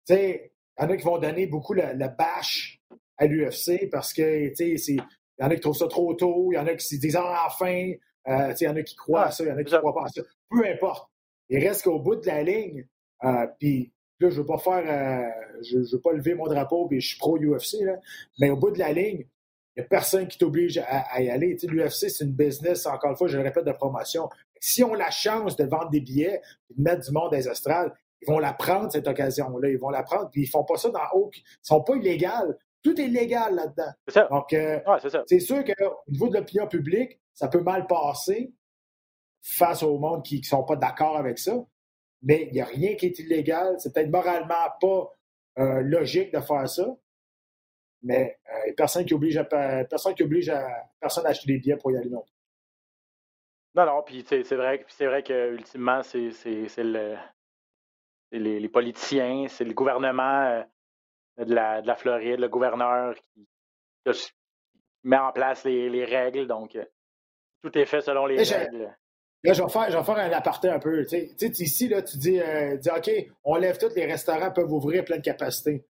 [0.06, 2.80] sais, il y en a qui vont donner beaucoup le, bâche
[3.18, 5.04] à l'UFC parce que, tu sais, il
[5.40, 7.16] y en a qui trouvent ça trop tôt, il y en a qui se disent
[7.16, 7.94] ah, enfin,
[8.28, 9.80] euh, il y en a qui croient à ça, il y en a qui ne
[9.80, 10.22] croient pas à ça.
[10.50, 11.10] Peu importe.
[11.50, 12.88] Il reste qu'au bout de la ligne,
[13.24, 16.88] euh, puis là, je ne veux pas faire, euh, je, veux pas lever mon drapeau,
[16.88, 17.78] puis je suis pro-UFC,
[18.40, 19.26] mais au bout de la ligne,
[19.76, 21.58] il n'y a personne qui t'oblige à, y aller.
[21.64, 24.30] L'UFC, c'est une business, encore une fois, je le répète, de promotion.
[24.60, 27.38] Si on a la chance de vendre des billets et de mettre du monde dans
[27.38, 29.70] les estrades, ils vont la prendre, cette occasion-là.
[29.70, 31.40] Ils vont la prendre, puis ils font pas ça dans aucun...
[31.40, 32.54] Ils sont pas illégaux.
[32.82, 33.92] Tout est légal là-dedans.
[34.08, 34.28] C'est ça.
[34.30, 34.80] Donc, euh,
[35.28, 38.54] c'est sûr qu'au niveau de l'opinion publique, ça peut mal passer
[39.42, 41.56] face au monde qui ne sont pas d'accord avec ça
[42.24, 43.76] mais il n'y a rien qui est illégal.
[43.80, 45.12] C'est peut-être moralement pas
[45.60, 46.96] euh, logique de faire ça,
[48.04, 49.46] mais euh, personne qui oblige à,
[49.86, 50.68] personne qui oblige à
[51.00, 52.24] personne à acheter des billets pour y aller non
[53.76, 56.30] Non, non, puis c'est vrai, c'est vrai que ultimement, c'est
[56.78, 57.16] le
[58.32, 60.64] les, les, politiciens, c'est le gouvernement euh,
[61.46, 63.48] de, la, de la Floride, le gouverneur qui,
[65.04, 66.48] met en place les, les règles.
[66.48, 66.78] Donc,
[67.62, 68.96] tout est fait selon les règles.
[69.44, 71.06] Là, je vais faire, je vais faire un aparté un peu.
[71.06, 73.12] Tu sais, ici, là, tu dis, euh, dis, OK,
[73.44, 75.86] on lève tous, les restaurants peuvent ouvrir à pleine capacité.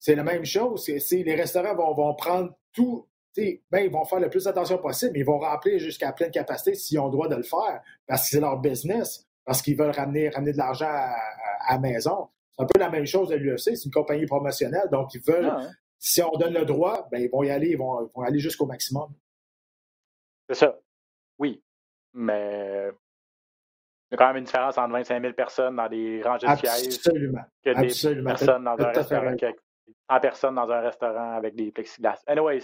[0.00, 0.88] C'est la même chose.
[0.88, 3.06] les restaurants vont, vont prendre tout.
[3.36, 6.74] Ben, ils vont faire le plus attention possible, mais ils vont remplir jusqu'à pleine capacité
[6.74, 9.92] s'ils ont le droit de le faire, parce que c'est leur business, parce qu'ils veulent
[9.92, 11.14] ramener, ramener de l'argent à,
[11.70, 12.28] la maison.
[12.50, 15.52] C'est un peu la même chose de l'UFC, c'est une compagnie promotionnelle, donc ils veulent,
[15.52, 18.22] ah, si on donne le droit, ben, ils vont y aller, ils vont, ils vont
[18.22, 19.12] aller jusqu'au maximum.
[20.48, 20.78] C'est ça.
[21.38, 21.62] Oui,
[22.12, 22.90] mais
[24.10, 26.56] il y a quand même une différence entre 25 000 personnes dans des rangées de
[26.56, 29.36] sièges que des personnes dans un restaurant,
[30.10, 32.22] 100 personnes dans un restaurant avec des plexiglas.
[32.26, 32.62] Anyways,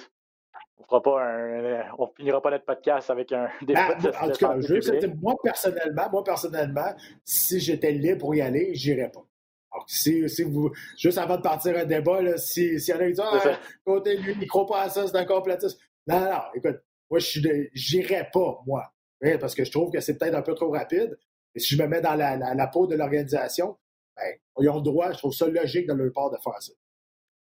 [0.79, 4.39] on fera pas un, on finira pas notre podcast avec un débat ben, En tout
[4.39, 9.24] cas, je moi personnellement, moi personnellement, si j'étais libre pour y aller, j'irais pas.
[9.72, 13.05] Alors, si, si vous, juste avant de partir un débat, s'il si y en a
[13.05, 15.79] qui disent ah, côté lui, il croit pas à ça, c'est un complotiste.
[16.07, 18.93] Non, non, écoute, moi, je j'irais pas, moi
[19.41, 21.18] parce que je trouve que c'est peut-être un peu trop rapide.
[21.55, 23.77] Et si je me mets dans la, peau de l'organisation,
[24.16, 26.72] ben, ils ont le droit, je trouve ça logique de leur part de faire ça.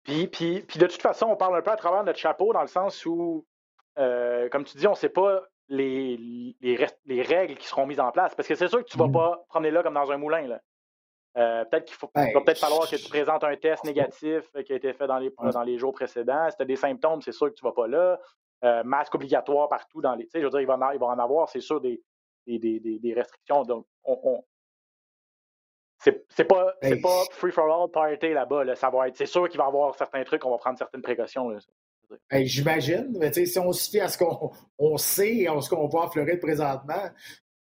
[0.04, 2.62] Puis, puis, puis de toute façon, on parle un peu à travers notre chapeau dans
[2.62, 3.45] le sens où,
[3.99, 8.12] euh, comme tu dis, on ne sait pas les, les, règles qui seront mises en
[8.12, 8.36] place.
[8.36, 9.14] Parce que c'est sûr que tu ne vas mm.
[9.14, 10.47] pas promener là comme dans un moulin.
[10.47, 10.60] Là.
[11.38, 14.74] Euh, peut-être qu'il faut, ben, va peut-être falloir que tu présentes un test négatif qui
[14.74, 16.49] a été fait dans les, dans les jours précédents.
[16.49, 18.20] Si tu as des symptômes, c'est sûr que tu ne vas pas là.
[18.64, 20.26] Euh, masque obligatoire partout dans les.
[20.26, 22.02] Tu sais, je veux dire, il va en, en avoir, c'est sûr, des,
[22.45, 23.64] des, des, des, restrictions.
[23.64, 24.43] Donc, on, on
[26.02, 28.64] c'est pas, pas free for all party là-bas.
[28.64, 28.76] Là.
[28.76, 29.18] Ça va être.
[29.18, 31.49] C'est sûr qu'il va y avoir certains trucs, on va prendre certaines précautions.
[31.49, 31.60] Là.
[32.30, 33.14] Ben, J'imagine.
[33.32, 36.10] Si on se fie à ce qu'on on sait et à ce qu'on voit en
[36.10, 37.10] Floride présentement,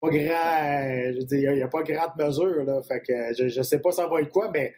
[0.00, 1.12] pas grand.
[1.30, 2.64] il n'y a, pas grande mesure.
[2.64, 2.82] Là.
[2.82, 4.74] Fait que je ne sais pas ça va être quoi, mais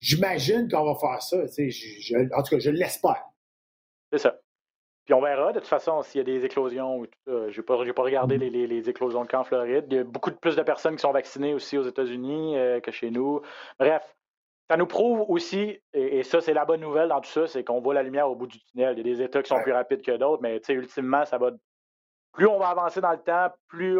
[0.00, 1.36] j'imagine qu'on va faire ça.
[1.46, 3.24] Je, en tout cas, je l'espère.
[4.12, 4.38] C'est ça.
[5.08, 7.48] Puis on verra de toute façon s'il y a des éclosions ou tout ça.
[7.48, 8.40] Je n'ai pas, pas regardé mm.
[8.42, 9.86] les, les, éclosions de camp en Floride.
[9.88, 12.78] Il y a beaucoup de plus de personnes qui sont vaccinées aussi aux États-Unis euh,
[12.80, 13.40] que chez nous.
[13.78, 14.14] Bref,
[14.68, 17.80] ça nous prouve aussi, et, ça c'est la bonne nouvelle dans tout ça, c'est qu'on
[17.80, 18.98] voit la lumière au bout du tunnel.
[18.98, 21.52] Il y a des États qui sont plus rapides que d'autres, mais ultimement, ça va.
[22.32, 23.98] Plus on va avancer dans le temps, plus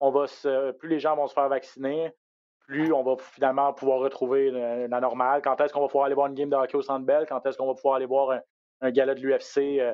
[0.00, 2.10] on va se, plus les gens vont se faire vacciner,
[2.66, 5.42] plus on va finalement pouvoir retrouver la, normale.
[5.42, 7.26] Quand est-ce qu'on va pouvoir aller voir une game de hockey au Centre Bell?
[7.28, 8.40] Quand est-ce qu'on va pouvoir aller voir un,
[8.80, 9.92] un gala de l'UFC euh,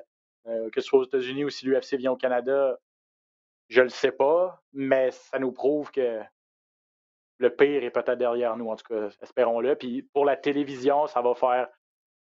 [0.48, 2.78] euh, que ce soit aux États-Unis ou si l'UFC vient au Canada,
[3.68, 6.20] je ne le sais pas, mais ça nous prouve que
[7.38, 9.76] le pire est peut-être derrière nous, en tout cas, espérons-le.
[9.76, 11.68] Puis pour la télévision, ça va faire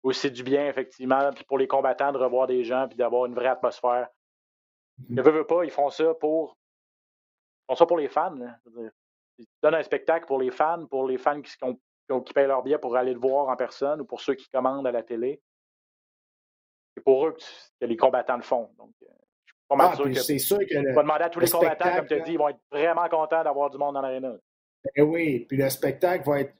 [0.03, 3.33] aussi du bien, effectivement, puis pour les combattants de revoir des gens puis d'avoir une
[3.33, 4.09] vraie atmosphère.
[5.09, 6.57] Ils ne veulent pas, ils font ça pour.
[7.63, 8.35] Ils font ça pour les fans.
[9.37, 12.63] Ils donnent un spectacle pour les fans, pour les fans qui, qui, qui payent leur
[12.63, 15.41] billet pour aller le voir en personne ou pour ceux qui commandent à la télé
[16.97, 17.37] c'est pour eux
[17.79, 18.69] que, les combattants le font.
[18.77, 19.07] Donc, euh,
[19.45, 20.13] je suis pas mal ah, sûr que.
[20.15, 20.91] C'est sûr que.
[20.91, 23.07] on va demander à tous les combattants, comme tu as dit, ils vont être vraiment
[23.07, 24.33] contents d'avoir du monde dans l'aréna.
[24.95, 26.53] Eh oui, puis le spectacle va être.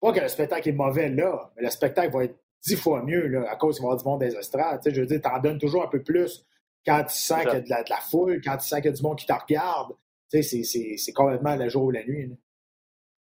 [0.00, 3.26] Pas que le spectacle est mauvais là, mais le spectacle va être dix fois mieux
[3.26, 4.80] là, à cause qu'il va y avoir du monde des estrades.
[4.84, 6.46] je veux dire, tu en donnes toujours un peu plus
[6.86, 8.90] quand tu sens qu'il y a de la, de la, foule, quand tu sens qu'il
[8.90, 9.92] y a du monde qui te regarde.
[10.28, 12.30] C'est complètement le jour ou la nuit.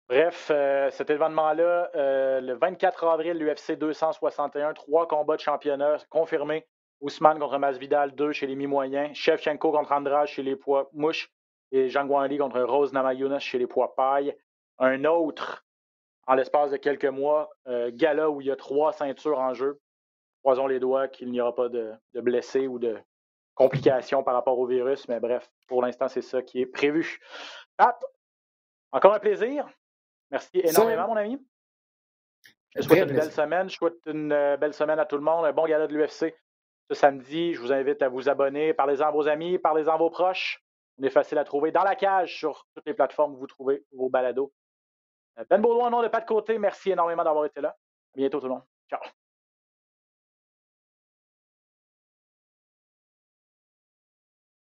[0.08, 6.66] Bref, euh, cet événement-là, euh, le 24 avril, l'UFC 261, trois combats de championnat confirmés.
[7.02, 9.14] Ousmane contre Masvidal, deux chez les mi-moyens.
[9.14, 11.30] Shevchenko contre Andrade chez les poids mouches.
[11.72, 14.34] Et Jean Guanli contre Rose Namajunas chez les poids paille.
[14.78, 15.66] un autre,
[16.26, 19.78] en l'espace de quelques mois, euh, gala où il y a trois ceintures en jeu.
[20.42, 22.96] Croisons les doigts qu'il n'y aura pas de, blessés ou de
[23.54, 27.20] complications par rapport au virus, mais bref, pour l'instant, c'est ça qui est prévu.
[27.76, 28.02] Pat,
[28.92, 29.66] encore un plaisir.
[30.30, 31.44] Merci énormément, mon ami.
[32.76, 33.68] Je souhaite une belle semaine.
[33.68, 35.44] Je souhaite une euh, belle semaine à tout le monde.
[35.44, 36.34] Un bon gala de l'UFC
[36.88, 37.54] ce samedi.
[37.54, 38.74] Je vous invite à vous abonner.
[38.74, 40.62] Parlez-en à vos amis, parlez-en à vos proches.
[40.98, 43.84] On est facile à trouver dans la cage sur toutes les plateformes où vous trouvez
[43.92, 44.52] vos balados.
[45.50, 47.68] Ben Baudouin, au nom de pas de côté, merci énormément d'avoir été là.
[47.68, 48.64] À bientôt tout le monde.
[48.90, 49.00] Ciao.